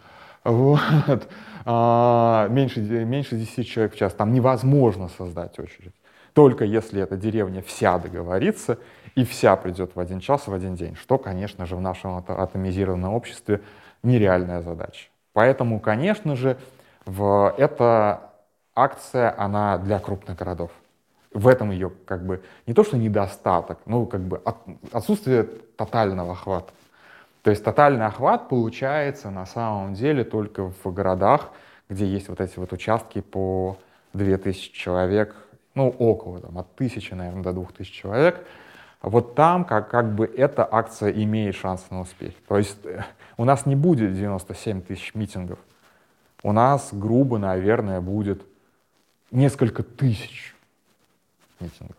Вот. 0.45 1.29
А, 1.65 2.49
меньше, 2.49 2.81
меньше 2.81 3.37
10 3.37 3.69
человек 3.69 3.95
в 3.95 3.99
час. 3.99 4.15
Там 4.15 4.33
невозможно 4.33 5.09
создать 5.09 5.59
очередь. 5.59 5.95
Только 6.39 6.65
если 6.65 7.03
эта 7.03 7.17
деревня 7.17 7.63
вся 7.63 7.99
договорится 7.99 8.79
и 9.17 9.25
вся 9.25 9.57
придет 9.57 9.97
в 9.97 9.99
один 9.99 10.21
час, 10.21 10.47
в 10.47 10.53
один 10.55 10.77
день, 10.77 10.95
что, 10.95 11.19
конечно 11.19 11.67
же, 11.67 11.75
в 11.75 11.81
нашем 11.81 12.25
атомизированном 12.29 13.13
обществе 13.13 13.61
нереальная 14.05 14.63
задача. 14.63 15.09
Поэтому, 15.33 15.81
конечно 15.81 16.37
же, 16.37 16.57
в, 17.07 17.53
эта 17.59 18.31
акция, 18.77 19.35
она 19.37 19.79
для 19.79 19.99
крупных 19.99 20.39
городов. 20.39 20.71
В 21.35 21.49
этом 21.49 21.73
ее 21.73 21.91
как 22.07 22.25
бы 22.25 22.41
не 22.69 22.73
то, 22.73 22.85
что 22.85 22.97
недостаток, 22.97 23.81
ну 23.85 24.07
как 24.07 24.21
бы 24.21 24.41
от, 24.45 24.59
отсутствие 24.93 25.43
тотального 25.43 26.35
охвата. 26.35 26.73
То 27.43 27.51
есть 27.51 27.65
тотальный 27.65 28.07
охват 28.07 28.49
получается 28.49 29.31
на 29.31 29.45
самом 29.45 29.95
деле 29.95 30.23
только 30.23 30.71
в 30.85 30.95
городах, 30.95 31.51
где 31.89 32.07
есть 32.07 32.29
вот 32.29 32.41
эти 32.41 32.61
вот 32.61 32.73
участки 32.73 33.23
по 33.23 33.77
2000 34.13 34.73
человек, 34.73 35.35
ну 35.79 35.89
около, 35.89 36.41
там, 36.41 36.59
от 36.59 36.67
1000, 36.75 37.15
наверное, 37.15 37.43
до 37.43 37.53
2000 37.53 37.93
человек. 37.93 38.45
Вот 39.01 39.37
там 39.37 39.65
как, 39.65 39.89
как 39.89 40.15
бы 40.15 40.27
эта 40.27 40.69
акция 40.71 41.13
имеет 41.13 41.55
шанс 41.55 41.87
на 41.91 42.01
успех. 42.01 42.35
То 42.49 42.59
есть 42.59 42.85
э, 42.85 43.05
у 43.37 43.45
нас 43.45 43.65
не 43.65 43.77
будет 43.77 44.13
97 44.13 44.83
тысяч 44.83 45.15
митингов. 45.15 45.61
У 46.43 46.51
нас, 46.51 46.89
грубо, 46.93 47.39
наверное, 47.39 48.01
будет 48.01 48.43
несколько 49.31 49.85
тысяч 49.85 50.57
митингов. 51.61 51.97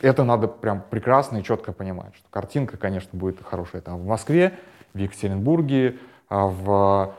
Это 0.00 0.24
надо 0.24 0.48
прям 0.48 0.82
прекрасно 0.88 1.38
и 1.38 1.42
четко 1.42 1.72
понимать, 1.72 2.14
что 2.16 2.26
картинка, 2.30 2.78
конечно, 2.78 3.10
будет 3.12 3.42
хорошая 3.42 3.82
там 3.82 3.98
в 3.98 4.06
Москве, 4.06 4.58
в 4.94 4.98
Екатеринбурге, 4.98 5.98
а 6.30 6.46
в, 6.46 7.14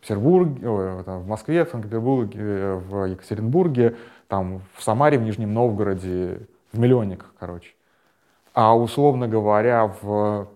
Петербурге, 0.00 0.68
в 0.68 1.26
Москве, 1.26 1.64
в 1.64 1.70
Санкт-Петербурге, 1.70 2.74
в 2.74 3.04
Екатеринбурге, 3.06 3.96
там 4.28 4.62
в 4.74 4.82
Самаре, 4.82 5.18
в 5.18 5.22
Нижнем 5.22 5.52
Новгороде, 5.52 6.40
в 6.72 6.78
миллионниках, 6.78 7.34
короче. 7.38 7.72
А 8.54 8.76
условно 8.76 9.28
говоря, 9.28 9.92
в 10.02 10.48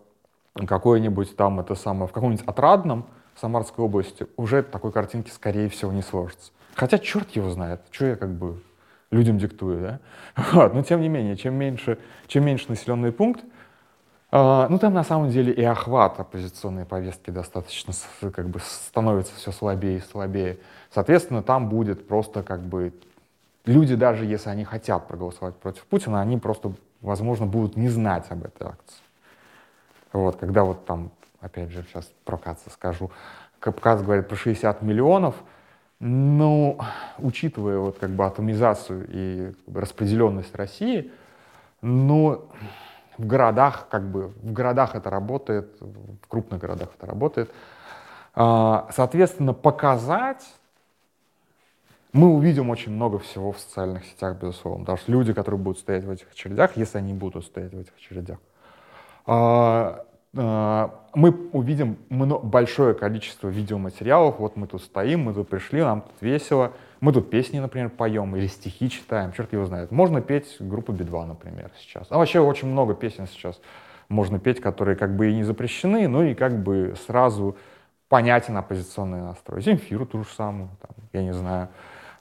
какой-нибудь 0.54 1.36
там 1.36 1.60
это 1.60 1.74
самое, 1.74 2.08
в 2.08 2.12
каком-нибудь 2.12 2.46
отрадном 2.46 3.06
Самарской 3.40 3.84
области 3.84 4.26
уже 4.36 4.62
такой 4.62 4.92
картинки, 4.92 5.30
скорее 5.30 5.68
всего, 5.68 5.92
не 5.92 6.02
сложится. 6.02 6.52
Хотя 6.74 6.98
черт 6.98 7.30
его 7.32 7.50
знает, 7.50 7.80
что 7.90 8.06
я 8.06 8.16
как 8.16 8.30
бы 8.30 8.60
людям 9.10 9.38
диктую, 9.38 9.80
да? 9.80 10.00
Вот. 10.52 10.74
Но 10.74 10.82
тем 10.82 11.00
не 11.00 11.08
менее, 11.08 11.36
чем 11.36 11.54
меньше, 11.54 11.98
чем 12.26 12.44
меньше 12.44 12.66
населенный 12.68 13.12
пункт, 13.12 13.44
ну 14.34 14.78
там 14.80 14.92
на 14.92 15.04
самом 15.04 15.30
деле 15.30 15.52
и 15.52 15.62
охват 15.62 16.18
оппозиционной 16.18 16.84
повестки 16.84 17.30
достаточно 17.30 17.92
как 18.32 18.48
бы 18.48 18.58
становится 18.58 19.32
все 19.36 19.52
слабее 19.52 19.98
и 19.98 20.00
слабее. 20.00 20.58
Соответственно, 20.92 21.40
там 21.40 21.68
будет 21.68 22.08
просто 22.08 22.42
как 22.42 22.60
бы 22.60 22.92
люди, 23.64 23.94
даже 23.94 24.24
если 24.24 24.50
они 24.50 24.64
хотят 24.64 25.06
проголосовать 25.06 25.54
против 25.54 25.84
Путина, 25.84 26.20
они 26.20 26.36
просто, 26.36 26.72
возможно, 27.00 27.46
будут 27.46 27.76
не 27.76 27.88
знать 27.88 28.26
об 28.30 28.44
этой 28.44 28.66
акции. 28.66 28.98
Вот, 30.12 30.36
когда 30.36 30.64
вот 30.64 30.84
там, 30.84 31.12
опять 31.40 31.70
же, 31.70 31.84
сейчас 31.88 32.10
про 32.24 32.36
Каца 32.36 32.70
скажу, 32.70 33.12
Кац 33.60 34.02
говорит 34.02 34.26
про 34.26 34.34
60 34.34 34.82
миллионов, 34.82 35.36
ну, 36.00 36.78
учитывая 37.18 37.78
вот 37.78 37.98
как 37.98 38.10
бы 38.10 38.26
атомизацию 38.26 39.06
и 39.08 39.52
распределенность 39.72 40.56
России, 40.56 41.12
ну, 41.80 42.48
в 43.18 43.26
городах, 43.26 43.88
как 43.90 44.10
бы, 44.10 44.28
в 44.42 44.52
городах 44.52 44.94
это 44.94 45.10
работает, 45.10 45.76
в 45.80 46.26
крупных 46.28 46.60
городах 46.60 46.88
это 46.96 47.06
работает. 47.06 47.50
А, 48.34 48.88
соответственно, 48.92 49.52
показать 49.52 50.44
мы 52.12 52.28
увидим 52.32 52.70
очень 52.70 52.92
много 52.92 53.18
всего 53.18 53.50
в 53.50 53.58
социальных 53.58 54.04
сетях, 54.04 54.36
безусловно. 54.36 54.96
Что 54.96 55.10
люди, 55.10 55.32
которые 55.32 55.60
будут 55.60 55.80
стоять 55.80 56.04
в 56.04 56.10
этих 56.10 56.30
очередях, 56.30 56.76
если 56.76 56.98
они 56.98 57.12
будут 57.12 57.44
стоять 57.44 57.72
в 57.72 57.78
этих 57.78 57.92
очередях, 57.96 58.38
а, 59.26 60.04
мы 60.34 61.30
увидим 61.52 61.96
большое 62.10 62.94
количество 62.94 63.48
видеоматериалов. 63.48 64.38
Вот 64.38 64.56
мы 64.56 64.66
тут 64.66 64.82
стоим, 64.82 65.20
мы 65.20 65.34
тут 65.34 65.48
пришли, 65.48 65.80
нам 65.80 66.02
тут 66.02 66.20
весело. 66.20 66.72
Мы 67.00 67.12
тут 67.12 67.30
песни, 67.30 67.58
например, 67.58 67.90
поем 67.90 68.34
или 68.34 68.46
стихи 68.46 68.90
читаем, 68.90 69.32
черт 69.32 69.52
его 69.52 69.64
знает. 69.66 69.90
Можно 69.90 70.20
петь 70.20 70.56
группу 70.58 70.92
Би-2, 70.92 71.26
например, 71.26 71.70
сейчас. 71.78 72.06
А 72.10 72.18
вообще 72.18 72.40
очень 72.40 72.68
много 72.68 72.94
песен 72.94 73.26
сейчас 73.26 73.60
можно 74.08 74.38
петь, 74.38 74.60
которые 74.60 74.96
как 74.96 75.16
бы 75.16 75.30
и 75.30 75.34
не 75.34 75.42
запрещены, 75.42 76.08
но 76.08 76.24
и 76.24 76.34
как 76.34 76.62
бы 76.62 76.94
сразу 77.06 77.56
понятен 78.08 78.56
оппозиционный 78.56 79.22
настрой. 79.22 79.62
Земфиру 79.62 80.06
ту 80.06 80.24
же 80.24 80.30
самую, 80.30 80.70
там, 80.80 80.90
я 81.12 81.22
не 81.22 81.32
знаю. 81.32 81.68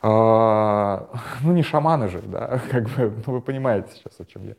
А, 0.02 1.10
ну, 1.42 1.54
не 1.54 1.64
шаманы 1.64 2.10
же, 2.10 2.22
да, 2.22 2.60
как 2.72 2.90
бы, 2.90 3.14
ну, 3.26 3.34
вы 3.34 3.42
понимаете 3.42 3.90
сейчас, 3.94 4.20
о 4.20 4.26
чем 4.26 4.48
я. 4.48 4.56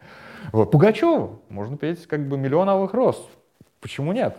Пугачеву 0.64 1.42
можно 1.48 1.76
петь 1.76 2.06
как 2.06 2.26
бы 2.28 2.38
«Миллион 2.38 2.68
алых 2.68 2.94
роз». 2.94 3.28
Почему 3.84 4.12
нет? 4.12 4.36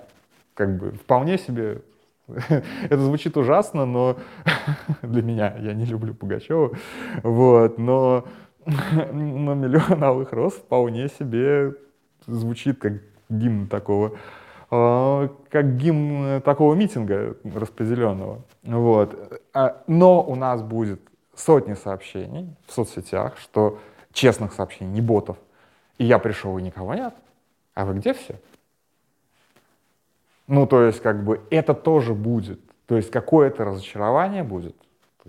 Как 0.56 0.78
бы 0.78 0.92
вполне 0.92 1.38
себе 1.38 1.82
это 2.28 2.98
звучит 2.98 3.38
ужасно, 3.38 3.86
но 3.86 4.18
для 5.04 5.22
меня, 5.22 5.56
я 5.60 5.74
не 5.74 5.86
люблю 5.86 6.14
Пугачева, 6.14 6.72
вот, 7.24 7.78
но, 7.78 8.26
но 8.66 9.54
«Миллион 9.54 10.04
алых 10.04 10.34
роз» 10.34 10.54
вполне 10.54 11.08
себе 11.10 11.76
звучит 12.26 12.80
как 12.80 12.94
гимн 13.30 13.68
такого 13.68 14.18
Э, 14.72 15.30
как 15.50 15.78
гимн 15.78 16.42
такого 16.42 16.74
митинга 16.74 17.38
распределенного. 17.44 18.42
Вот. 18.64 19.42
А, 19.54 19.82
но 19.88 20.24
у 20.24 20.36
нас 20.36 20.62
будет 20.62 21.02
сотни 21.36 21.74
сообщений 21.74 22.56
в 22.68 22.74
соцсетях, 22.74 23.38
что 23.38 23.80
честных 24.12 24.54
сообщений, 24.54 24.92
не 24.92 25.02
ботов. 25.02 25.38
И 25.98 26.06
я 26.06 26.20
пришел, 26.20 26.58
и 26.58 26.62
никого 26.62 26.94
нет. 26.94 27.14
А 27.74 27.86
вы 27.86 27.96
где 27.96 28.14
все? 28.14 28.36
Ну, 30.48 30.68
то 30.68 30.84
есть, 30.84 31.02
как 31.02 31.24
бы, 31.24 31.42
это 31.50 31.74
тоже 31.74 32.14
будет. 32.14 32.60
То 32.86 32.96
есть, 32.96 33.12
какое-то 33.12 33.66
разочарование 33.66 34.44
будет. 34.44 34.76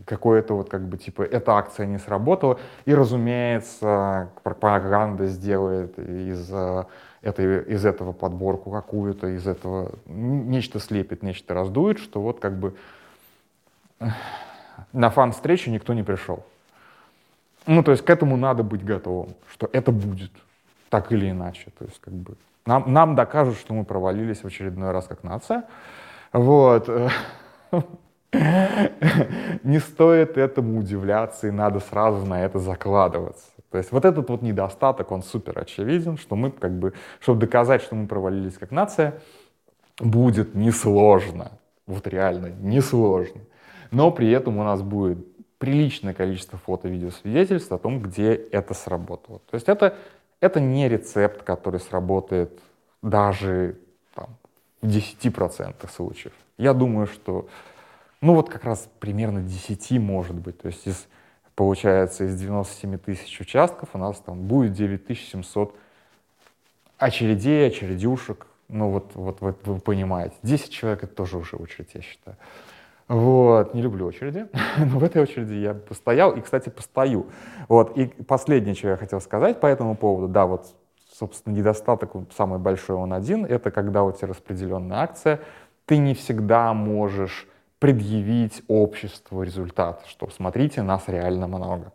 Какое-то 0.05 0.55
вот, 0.55 0.69
как 0.69 0.87
бы, 0.87 0.99
типа, 0.99 1.23
эта 1.23 1.53
акция 1.53 1.87
не 1.87 1.99
сработала. 1.99 2.59
И, 2.85 2.95
разумеется, 2.95 4.31
пропаганда 4.43 5.27
сделает 5.27 5.99
из 5.99 6.53
это, 7.27 7.61
из 7.61 7.85
этого 7.85 8.13
подборку 8.13 8.71
какую-то, 8.71 9.29
из 9.29 9.47
этого 9.47 9.93
нечто 10.07 10.79
слепит, 10.79 11.23
нечто 11.23 11.55
раздует, 11.55 11.99
что 11.99 12.21
вот 12.21 12.39
как 12.39 12.59
бы 12.59 12.75
на 14.93 15.11
фан-встречу 15.11 15.71
никто 15.71 15.93
не 15.93 16.05
пришел. 16.05 16.45
Ну, 17.67 17.83
то 17.83 17.91
есть 17.91 18.05
к 18.05 18.11
этому 18.11 18.37
надо 18.37 18.63
быть 18.63 18.85
готовым, 18.85 19.35
что 19.51 19.69
это 19.73 19.91
будет, 19.91 20.31
так 20.89 21.11
или 21.11 21.31
иначе. 21.31 21.73
То 21.79 21.85
есть 21.85 22.01
как 22.01 22.15
бы 22.15 22.37
нам, 22.67 22.93
нам 22.93 23.15
докажут, 23.15 23.57
что 23.57 23.75
мы 23.75 23.85
провалились 23.85 24.43
в 24.43 24.47
очередной 24.47 24.91
раз 24.91 25.07
как 25.07 25.23
нация. 25.25 25.65
Вот. 26.33 26.89
Не 28.33 29.79
стоит 29.79 30.37
этому 30.37 30.79
удивляться, 30.81 31.47
и 31.47 31.51
надо 31.51 31.81
сразу 31.81 32.27
на 32.27 32.45
это 32.45 32.59
закладываться. 32.59 33.47
То 33.71 33.79
есть 33.79 33.93
вот 33.93 34.05
этот 34.05 34.29
вот 34.29 34.43
недостаток, 34.43 35.11
он 35.13 35.23
супер 35.23 35.59
очевиден, 35.59 36.17
что 36.19 36.37
мы 36.37 36.51
как 36.51 36.73
бы, 36.79 36.93
чтобы 37.21 37.41
доказать, 37.41 37.83
что 37.83 37.95
мы 37.95 38.07
провалились 38.07 38.59
как 38.59 38.71
нация, 38.71 39.21
будет 39.99 40.55
несложно. 40.55 41.53
Вот 41.87 42.07
реально 42.07 42.49
несложно. 42.49 43.41
Но 43.91 44.11
при 44.11 44.31
этом 44.31 44.59
у 44.59 44.65
нас 44.65 44.83
будет 44.83 45.19
приличное 45.59 46.15
количество 46.15 46.59
фото-видеосвидетельств 46.59 47.73
о 47.73 47.79
том, 47.79 48.01
где 48.01 48.35
это 48.35 48.75
сработало. 48.75 49.41
То 49.51 49.55
есть 49.55 49.69
это, 49.69 49.97
это 50.41 50.61
не 50.61 50.89
рецепт, 50.89 51.43
который 51.43 51.81
сработает 51.81 52.61
даже 53.03 53.79
там, 54.15 54.37
в 54.83 54.87
10% 54.87 55.91
случаев. 55.91 56.33
Я 56.59 56.73
думаю, 56.73 57.07
что 57.07 57.49
ну 58.21 58.35
вот 58.35 58.49
как 58.49 58.65
раз 58.65 58.89
примерно 58.99 59.43
10 59.43 59.93
может 60.01 60.37
быть. 60.37 60.59
То 60.59 60.69
есть 60.69 60.87
из 60.87 61.07
получается, 61.57 62.25
из 62.25 62.39
97 62.39 62.99
тысяч 62.99 63.41
участков 63.41 63.89
у 63.95 63.99
нас 63.99 64.19
там 64.21 64.43
будет 64.47 64.75
9700 64.75 65.75
очередей, 66.99 67.67
очередюшек. 67.67 68.47
Ну 68.69 68.91
вот, 68.91 69.13
вот, 69.15 69.41
вот 69.41 69.67
вы 69.67 69.81
понимаете, 69.81 70.35
10 70.43 70.71
человек 70.71 71.05
это 71.05 71.15
тоже 71.15 71.39
уже 71.39 71.57
очередь, 71.57 71.91
я 71.95 72.03
считаю. 72.03 72.37
Вот, 73.09 73.73
не 73.73 73.83
люблю 73.83 74.07
очереди, 74.07 74.49
но 74.79 74.99
в 74.99 75.05
этой 75.05 75.23
очереди 75.23 75.55
я 75.55 75.75
постоял 75.75 76.33
и, 76.33 76.41
кстати, 76.41 76.71
постою. 76.71 77.27
Вот, 77.69 77.97
и 77.97 78.07
последнее, 78.07 78.75
что 78.75 78.89
я 78.89 78.97
хотел 78.97 79.21
сказать 79.21 79.61
по 79.61 79.67
этому 79.67 79.97
поводу, 79.97 80.27
да, 80.27 80.47
вот, 80.47 80.75
собственно, 81.13 81.55
недостаток 81.55 82.13
самый 82.37 82.59
большой 82.59 82.97
он 82.97 83.13
один, 83.13 83.45
это 83.45 83.71
когда 83.71 84.03
у 84.03 84.11
тебя 84.11 84.29
распределенная 84.29 84.99
акция, 84.99 85.41
ты 85.85 85.99
не 85.99 86.15
всегда 86.15 86.73
можешь 86.75 87.47
предъявить 87.79 88.63
обществу 88.67 89.43
результат, 89.43 90.05
что 90.09 90.29
смотрите, 90.31 90.83
нас 90.83 91.05
реально 91.07 91.47
много. 91.47 91.93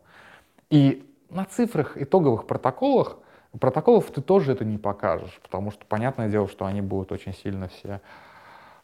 И 0.69 1.05
на 1.29 1.43
цифрах 1.43 1.97
итоговых 1.97 2.47
протоколах, 2.47 3.17
протоколов 3.59 4.09
ты 4.11 4.21
тоже 4.21 4.53
это 4.53 4.63
не 4.63 4.77
покажешь, 4.77 5.37
потому 5.41 5.71
что 5.71 5.85
понятное 5.85 6.29
дело, 6.29 6.47
что 6.47 6.65
они 6.65 6.81
будут 6.81 7.11
очень 7.11 7.33
сильно 7.33 7.67
все 7.67 7.99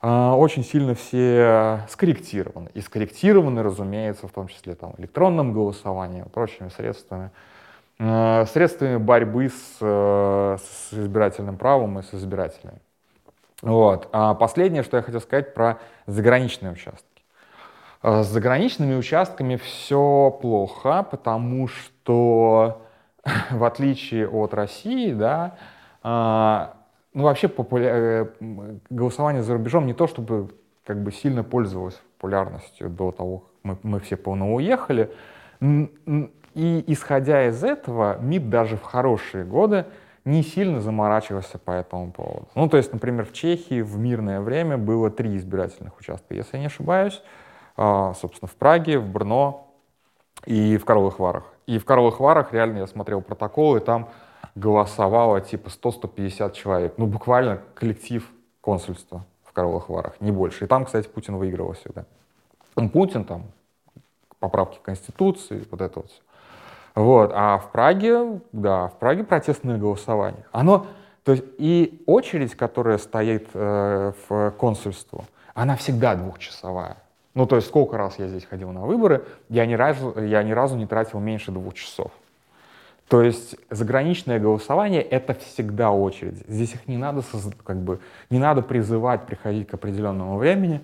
очень 0.02 0.64
сильно 0.64 0.94
все 0.94 1.82
скорректированы. 1.90 2.70
И 2.74 2.82
скорректированы, 2.82 3.64
разумеется, 3.64 4.28
в 4.28 4.32
том 4.32 4.48
числе 4.48 4.76
там, 4.76 4.94
электронным 4.98 5.54
голосованием, 5.54 6.30
прочими 6.30 6.70
средствами. 6.70 7.32
А, 8.00 8.46
средствами 8.46 8.98
борьбы 8.98 9.50
с, 9.50 9.78
э, 9.82 10.58
с 10.60 10.94
избирательным 10.94 11.58
правом 11.58 12.00
и 12.00 12.04
с 12.04 12.14
избирателями. 12.14 12.80
Вот. 13.64 14.08
А 14.12 14.36
последнее, 14.36 14.84
что 14.84 14.98
я 14.98 15.04
хотел 15.04 15.20
сказать 15.20 15.56
про 15.56 15.80
заграничные 16.06 16.74
участки. 16.74 17.24
А, 18.04 18.22
с 18.22 18.28
заграничными 18.28 18.96
участками 18.96 19.56
все 19.56 20.38
плохо, 20.42 21.08
потому 21.10 21.68
что 21.68 22.84
в 23.50 23.64
отличие 23.64 24.30
от 24.30 24.54
России, 24.54 25.14
да, 25.14 25.58
ну, 27.18 27.24
вообще 27.24 27.48
популя... 27.48 27.90
Э, 27.92 28.28
голосование 28.92 29.42
за 29.42 29.54
рубежом 29.54 29.88
не 29.88 29.94
то, 29.94 30.06
чтобы 30.06 30.52
как 30.86 31.02
бы 31.02 31.12
сильно 31.12 31.44
пользовалось 31.44 32.00
популярностью 32.18 32.90
до 32.92 33.12
того, 33.12 33.40
как 33.40 33.50
мы, 33.64 33.78
мы 33.82 34.00
все 34.00 34.18
полно 34.18 34.54
уехали. 34.54 35.12
И 35.60 36.84
исходя 36.86 37.48
из 37.48 37.64
этого, 37.64 38.20
МИД 38.20 38.50
даже 38.52 38.78
в 38.78 38.84
хорошие 38.84 39.46
годы 39.46 39.86
не 40.26 40.44
сильно 40.44 40.80
заморачивался 40.80 41.58
по 41.58 41.72
этому 41.72 42.12
поводу. 42.12 42.48
Ну, 42.54 42.70
то 42.70 42.78
есть, 42.78 42.94
например, 42.94 43.26
в 43.26 43.34
Чехии 43.34 43.82
в 43.82 43.98
мирное 43.98 44.40
время 44.40 44.78
было 44.78 45.10
три 45.10 45.38
избирательных 45.38 46.00
участка, 46.00 46.36
если 46.36 46.58
я 46.58 46.60
не 46.60 46.68
ошибаюсь. 46.68 47.24
А, 47.78 48.14
собственно, 48.14 48.48
в 48.48 48.56
Праге, 48.56 49.00
в 49.00 49.10
Брно 49.10 49.74
и 50.46 50.78
в 50.78 50.86
Карловых 50.86 51.18
Варах. 51.18 51.46
И 51.66 51.80
в 51.80 51.86
Карловых 51.86 52.20
Варах 52.20 52.54
реально 52.54 52.78
я 52.80 52.88
смотрел 52.88 53.22
протоколы, 53.22 53.80
там 53.80 54.10
голосовало 54.58 55.42
типа 55.42 55.70
100-150 55.70 56.54
человек. 56.54 56.94
Ну, 56.98 57.06
буквально 57.06 57.62
коллектив 57.76 58.30
консульства 58.62 59.24
в 59.44 59.54
Карловых 59.54 59.90
Варах, 59.90 60.20
не 60.20 60.32
больше. 60.32 60.66
И 60.66 60.68
там, 60.68 60.86
кстати, 60.86 61.08
Путин 61.08 61.38
выигрывал 61.38 61.74
всегда. 61.74 62.06
Ну, 62.76 62.90
Путин 62.90 63.24
там, 63.24 63.44
поправки 64.40 64.80
Конституции, 64.82 65.66
вот 65.70 65.82
это 65.82 66.00
вот 66.00 66.12
все. 66.12 66.22
Вот. 66.96 67.32
А 67.34 67.60
в 67.60 67.72
Праге, 67.72 68.42
да, 68.52 68.88
в 68.88 68.98
Праге 68.98 69.24
протестное 69.24 69.78
голосование. 69.78 70.46
Оно, 70.52 70.88
то 71.24 71.34
есть 71.34 71.44
и 71.58 72.02
очередь, 72.08 72.56
которая 72.56 72.98
стоит 72.98 73.50
э, 73.54 74.14
в 74.28 74.52
консульство, 74.58 75.26
она 75.54 75.76
всегда 75.76 76.16
двухчасовая. 76.16 76.98
Ну, 77.36 77.46
то 77.46 77.56
есть 77.56 77.68
сколько 77.68 77.98
раз 77.98 78.18
я 78.18 78.28
здесь 78.28 78.46
ходил 78.46 78.72
на 78.72 78.82
выборы, 78.82 79.26
я 79.50 79.68
ни 79.68 79.76
разу, 79.76 80.20
я 80.20 80.42
ни 80.42 80.52
разу 80.52 80.76
не 80.76 80.88
тратил 80.88 81.20
меньше 81.20 81.52
двух 81.52 81.76
часов. 81.76 82.12
То 83.08 83.22
есть 83.22 83.56
заграничное 83.70 84.40
голосование— 84.40 85.02
это 85.04 85.34
всегда 85.34 85.92
очередь. 85.92 86.44
Здесь 86.48 86.74
их 86.74 86.88
не 86.88 86.98
надо, 86.98 87.24
как 87.64 87.78
бы, 87.78 88.02
не 88.30 88.38
надо 88.38 88.62
призывать 88.62 89.26
приходить 89.26 89.68
к 89.68 89.74
определенному 89.74 90.38
времени. 90.38 90.82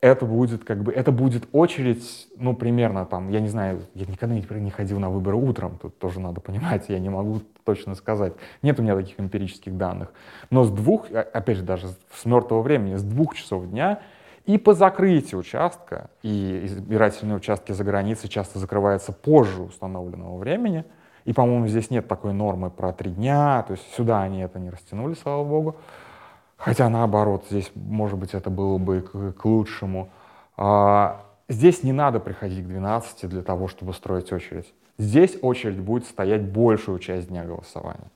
Это 0.00 0.24
будет, 0.24 0.64
как 0.64 0.82
бы, 0.82 0.90
это 0.90 1.12
будет 1.12 1.46
очередь, 1.52 2.28
ну, 2.38 2.54
примерно 2.54 3.04
там, 3.04 3.28
я 3.28 3.40
не 3.40 3.48
знаю, 3.48 3.82
я 3.94 4.06
никогда 4.06 4.34
не 4.34 4.70
ходил 4.70 4.98
на 4.98 5.10
выборы 5.10 5.36
утром, 5.36 5.76
тут 5.76 5.98
тоже 5.98 6.20
надо 6.20 6.40
понимать, 6.40 6.86
я 6.88 6.98
не 6.98 7.10
могу 7.10 7.42
точно 7.64 7.94
сказать. 7.94 8.32
Нет 8.62 8.80
у 8.80 8.82
меня 8.82 8.96
таких 8.96 9.20
эмпирических 9.20 9.76
данных. 9.76 10.14
Но 10.48 10.64
с 10.64 10.70
двух, 10.70 11.10
опять 11.12 11.58
же, 11.58 11.62
даже 11.62 11.88
с 12.14 12.24
мертвого 12.24 12.62
времени, 12.62 12.96
с 12.96 13.02
двух 13.02 13.34
часов 13.34 13.68
дня 13.68 14.00
и 14.46 14.56
по 14.56 14.72
закрытию 14.72 15.40
участка, 15.40 16.08
и 16.22 16.62
избирательные 16.64 17.36
участки 17.36 17.72
за 17.72 17.84
границей 17.84 18.30
часто 18.30 18.58
закрываются 18.58 19.12
позже 19.12 19.60
установленного 19.60 20.38
времени— 20.38 20.86
и, 21.24 21.32
по-моему, 21.32 21.66
здесь 21.68 21.90
нет 21.90 22.08
такой 22.08 22.32
нормы 22.32 22.70
про 22.70 22.92
три 22.92 23.10
дня, 23.10 23.62
то 23.66 23.72
есть 23.72 23.84
сюда 23.94 24.22
они 24.22 24.40
это 24.40 24.58
не 24.58 24.70
растянули, 24.70 25.14
слава 25.14 25.44
богу. 25.44 25.76
Хотя 26.56 26.88
наоборот, 26.88 27.46
здесь, 27.48 27.70
может 27.74 28.18
быть, 28.18 28.34
это 28.34 28.50
было 28.50 28.76
бы 28.78 29.00
к, 29.00 29.32
к 29.32 29.44
лучшему. 29.44 30.10
А, 30.56 31.24
здесь 31.48 31.82
не 31.82 31.92
надо 31.92 32.20
приходить 32.20 32.64
к 32.64 32.68
12 32.68 33.28
для 33.28 33.42
того, 33.42 33.66
чтобы 33.66 33.94
строить 33.94 34.30
очередь. 34.30 34.72
Здесь 34.98 35.38
очередь 35.40 35.78
будет 35.78 36.04
стоять 36.04 36.42
большую 36.42 36.98
часть 36.98 37.28
дня 37.28 37.44
голосования. 37.44 38.10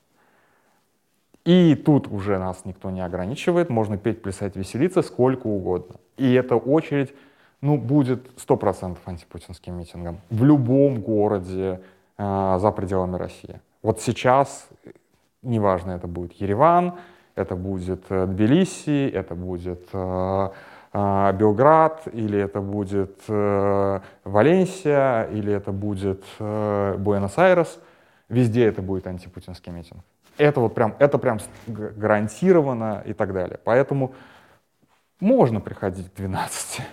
И 1.47 1.75
тут 1.75 2.09
уже 2.09 2.39
нас 2.39 2.65
никто 2.65 2.91
не 2.91 3.03
ограничивает, 3.03 3.71
можно 3.71 3.97
петь, 3.99 4.23
плясать, 4.23 4.57
веселиться 4.57 5.03
сколько 5.03 5.47
угодно. 5.47 5.97
И 6.17 6.33
эта 6.33 6.57
очередь, 6.57 7.15
ну, 7.61 7.79
будет 7.79 8.31
100% 8.37 8.97
антипутинским 9.05 9.75
митингом. 9.79 10.21
В 10.31 10.45
любом 10.45 11.01
городе, 11.01 11.81
за 12.17 12.73
пределами 12.77 13.17
России. 13.17 13.61
Вот 13.83 14.01
сейчас, 14.01 14.69
неважно, 15.43 15.93
это 15.93 16.07
будет 16.07 16.33
Ереван, 16.35 16.95
это 17.35 17.57
будет 17.57 18.05
э, 18.09 18.27
Тбилиси, 18.27 19.09
это 19.09 19.35
будет 19.35 19.89
э, 19.93 20.51
Белград, 20.93 22.03
или 22.13 22.39
это 22.39 22.61
будет 22.61 23.19
Валенсия, 24.25 25.25
или 25.25 25.53
это 25.53 25.73
будет 25.73 26.23
Буэнос-Айрес, 26.39 27.81
везде 28.29 28.67
это 28.67 28.81
будет 28.81 29.09
антипутинский 29.09 29.73
митинг. 29.73 30.05
Это 30.39 30.61
вот 30.61 30.75
прям, 30.75 30.95
это 30.99 31.19
прям 31.19 31.39
гарантированно 31.67 33.03
и 33.05 33.13
так 33.13 33.33
далее. 33.33 33.59
Поэтому 33.65 34.15
можно 35.21 35.61
приходить 35.61 36.13
к 36.13 36.17
12. 36.17 36.83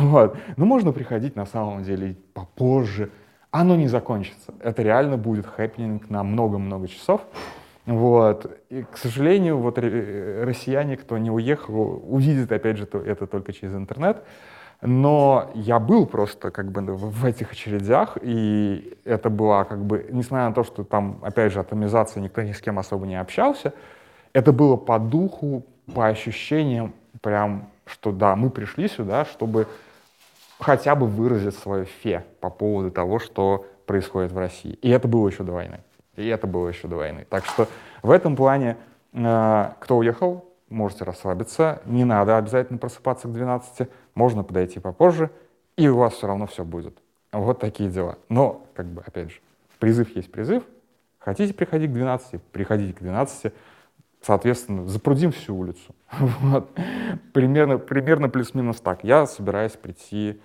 Вот. 0.00 0.36
Но 0.56 0.64
можно 0.64 0.90
приходить 0.90 1.36
на 1.36 1.46
самом 1.46 1.84
деле 1.84 2.16
попозже, 2.34 3.10
оно 3.50 3.76
не 3.76 3.88
закончится. 3.88 4.54
Это 4.60 4.82
реально 4.82 5.16
будет 5.16 5.46
хэппенинг 5.46 6.08
на 6.10 6.22
много-много 6.22 6.88
часов. 6.88 7.22
Вот. 7.86 8.58
И, 8.68 8.84
к 8.84 8.96
сожалению, 8.96 9.58
вот 9.58 9.78
россияне, 9.78 10.96
кто 10.96 11.18
не 11.18 11.30
уехал, 11.30 12.02
увидят, 12.06 12.52
опять 12.52 12.76
же, 12.76 12.84
это 12.84 13.26
только 13.26 13.52
через 13.52 13.74
интернет. 13.74 14.22
Но 14.82 15.50
я 15.54 15.78
был 15.78 16.06
просто 16.06 16.50
как 16.50 16.70
бы 16.70 16.80
в 16.80 17.24
этих 17.26 17.52
очередях, 17.52 18.16
и 18.22 18.96
это 19.04 19.28
было 19.28 19.64
как 19.64 19.84
бы, 19.84 20.06
несмотря 20.10 20.48
на 20.48 20.54
то, 20.54 20.64
что 20.64 20.84
там, 20.84 21.18
опять 21.22 21.52
же, 21.52 21.60
атомизация, 21.60 22.22
никто 22.22 22.40
ни 22.40 22.52
с 22.52 22.60
кем 22.62 22.78
особо 22.78 23.06
не 23.06 23.20
общался, 23.20 23.74
это 24.32 24.52
было 24.52 24.76
по 24.76 24.98
духу, 24.98 25.64
по 25.94 26.06
ощущениям, 26.06 26.94
прям, 27.20 27.68
что 27.84 28.10
да, 28.12 28.36
мы 28.36 28.48
пришли 28.48 28.88
сюда, 28.88 29.26
чтобы 29.26 29.66
хотя 30.60 30.94
бы 30.94 31.06
выразить 31.06 31.56
свое 31.56 31.84
фе 31.84 32.24
по 32.40 32.50
поводу 32.50 32.90
того, 32.90 33.18
что 33.18 33.66
происходит 33.86 34.32
в 34.32 34.38
России. 34.38 34.72
И 34.82 34.90
это 34.90 35.08
было 35.08 35.28
еще 35.28 35.42
до 35.42 35.52
войны. 35.52 35.80
И 36.16 36.26
это 36.26 36.46
было 36.46 36.68
еще 36.68 36.86
до 36.86 36.96
войны. 36.96 37.26
Так 37.28 37.44
что 37.46 37.66
в 38.02 38.10
этом 38.10 38.36
плане, 38.36 38.76
э, 39.12 39.70
кто 39.80 39.98
уехал, 39.98 40.44
можете 40.68 41.04
расслабиться. 41.04 41.82
Не 41.86 42.04
надо 42.04 42.36
обязательно 42.36 42.78
просыпаться 42.78 43.26
к 43.28 43.32
12. 43.32 43.88
Можно 44.14 44.44
подойти 44.44 44.80
попозже, 44.80 45.30
и 45.76 45.88
у 45.88 45.96
вас 45.96 46.14
все 46.14 46.26
равно 46.26 46.46
все 46.46 46.64
будет. 46.64 46.98
Вот 47.32 47.58
такие 47.58 47.90
дела. 47.90 48.18
Но, 48.28 48.66
как 48.74 48.86
бы, 48.86 49.02
опять 49.04 49.30
же, 49.30 49.40
призыв 49.78 50.14
есть 50.14 50.30
призыв. 50.30 50.64
Хотите 51.18 51.54
приходить 51.54 51.90
к 51.90 51.94
12, 51.94 52.42
приходите 52.42 52.92
к 52.92 53.00
12 53.00 53.52
соответственно, 54.22 54.86
запрудим 54.86 55.32
всю 55.32 55.56
улицу. 55.56 55.94
Вот. 56.18 56.70
Примерно, 57.32 57.78
примерно 57.78 58.28
плюс-минус 58.28 58.80
так. 58.80 59.04
Я 59.04 59.26
собираюсь 59.26 59.72
прийти 59.72 60.40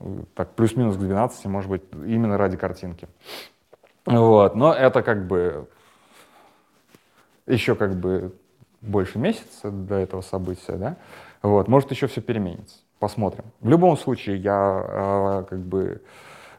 э, 0.00 0.04
так 0.34 0.54
плюс-минус 0.54 0.96
к 0.96 1.00
12, 1.00 1.46
может 1.46 1.70
быть, 1.70 1.82
именно 1.92 2.36
ради 2.36 2.56
картинки. 2.56 3.08
Вот. 4.06 4.54
Но 4.54 4.72
это 4.72 5.02
как 5.02 5.26
бы 5.26 5.68
еще 7.46 7.74
как 7.74 7.94
бы 7.94 8.34
больше 8.80 9.18
месяца 9.18 9.70
до 9.70 9.96
этого 9.96 10.20
события, 10.20 10.76
да? 10.76 10.96
Вот. 11.42 11.68
Может, 11.68 11.90
еще 11.90 12.06
все 12.06 12.20
переменится. 12.20 12.78
Посмотрим. 12.98 13.44
В 13.60 13.68
любом 13.68 13.96
случае, 13.96 14.36
я 14.36 14.84
э, 14.86 15.44
как 15.48 15.58
бы 15.60 16.02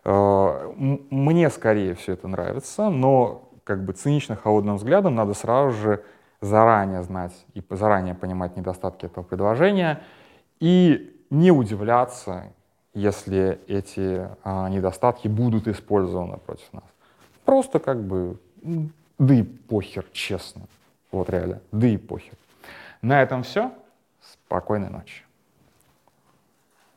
э, 0.04 0.74
мне 0.76 1.50
скорее 1.50 1.96
все 1.96 2.14
это 2.14 2.28
нравится, 2.28 2.90
но 2.90 3.50
как 3.64 3.84
бы 3.84 3.94
цинично 3.94 4.36
холодным 4.36 4.78
взглядом 4.78 5.16
надо 5.16 5.34
сразу 5.34 5.72
же 5.72 6.04
заранее 6.46 7.04
знать 7.04 7.46
и 7.54 7.64
заранее 7.70 8.16
понимать 8.16 8.56
недостатки 8.56 9.06
этого 9.06 9.24
предложения 9.24 10.02
и 10.60 11.22
не 11.30 11.52
удивляться, 11.52 12.54
если 12.94 13.60
эти 13.68 14.30
а, 14.44 14.70
недостатки 14.70 15.28
будут 15.28 15.68
использованы 15.68 16.38
против 16.38 16.72
нас. 16.72 16.84
Просто 17.44 17.80
как 17.80 18.02
бы, 18.02 18.38
да 19.20 19.34
и 19.34 19.44
похер, 19.44 20.06
честно. 20.14 20.64
Вот 21.12 21.30
реально, 21.30 21.62
да 21.72 21.88
и 21.88 21.98
похер. 21.98 22.36
На 23.02 23.22
этом 23.22 23.44
все. 23.44 23.72
Спокойной 24.22 24.90
ночи. 24.90 25.25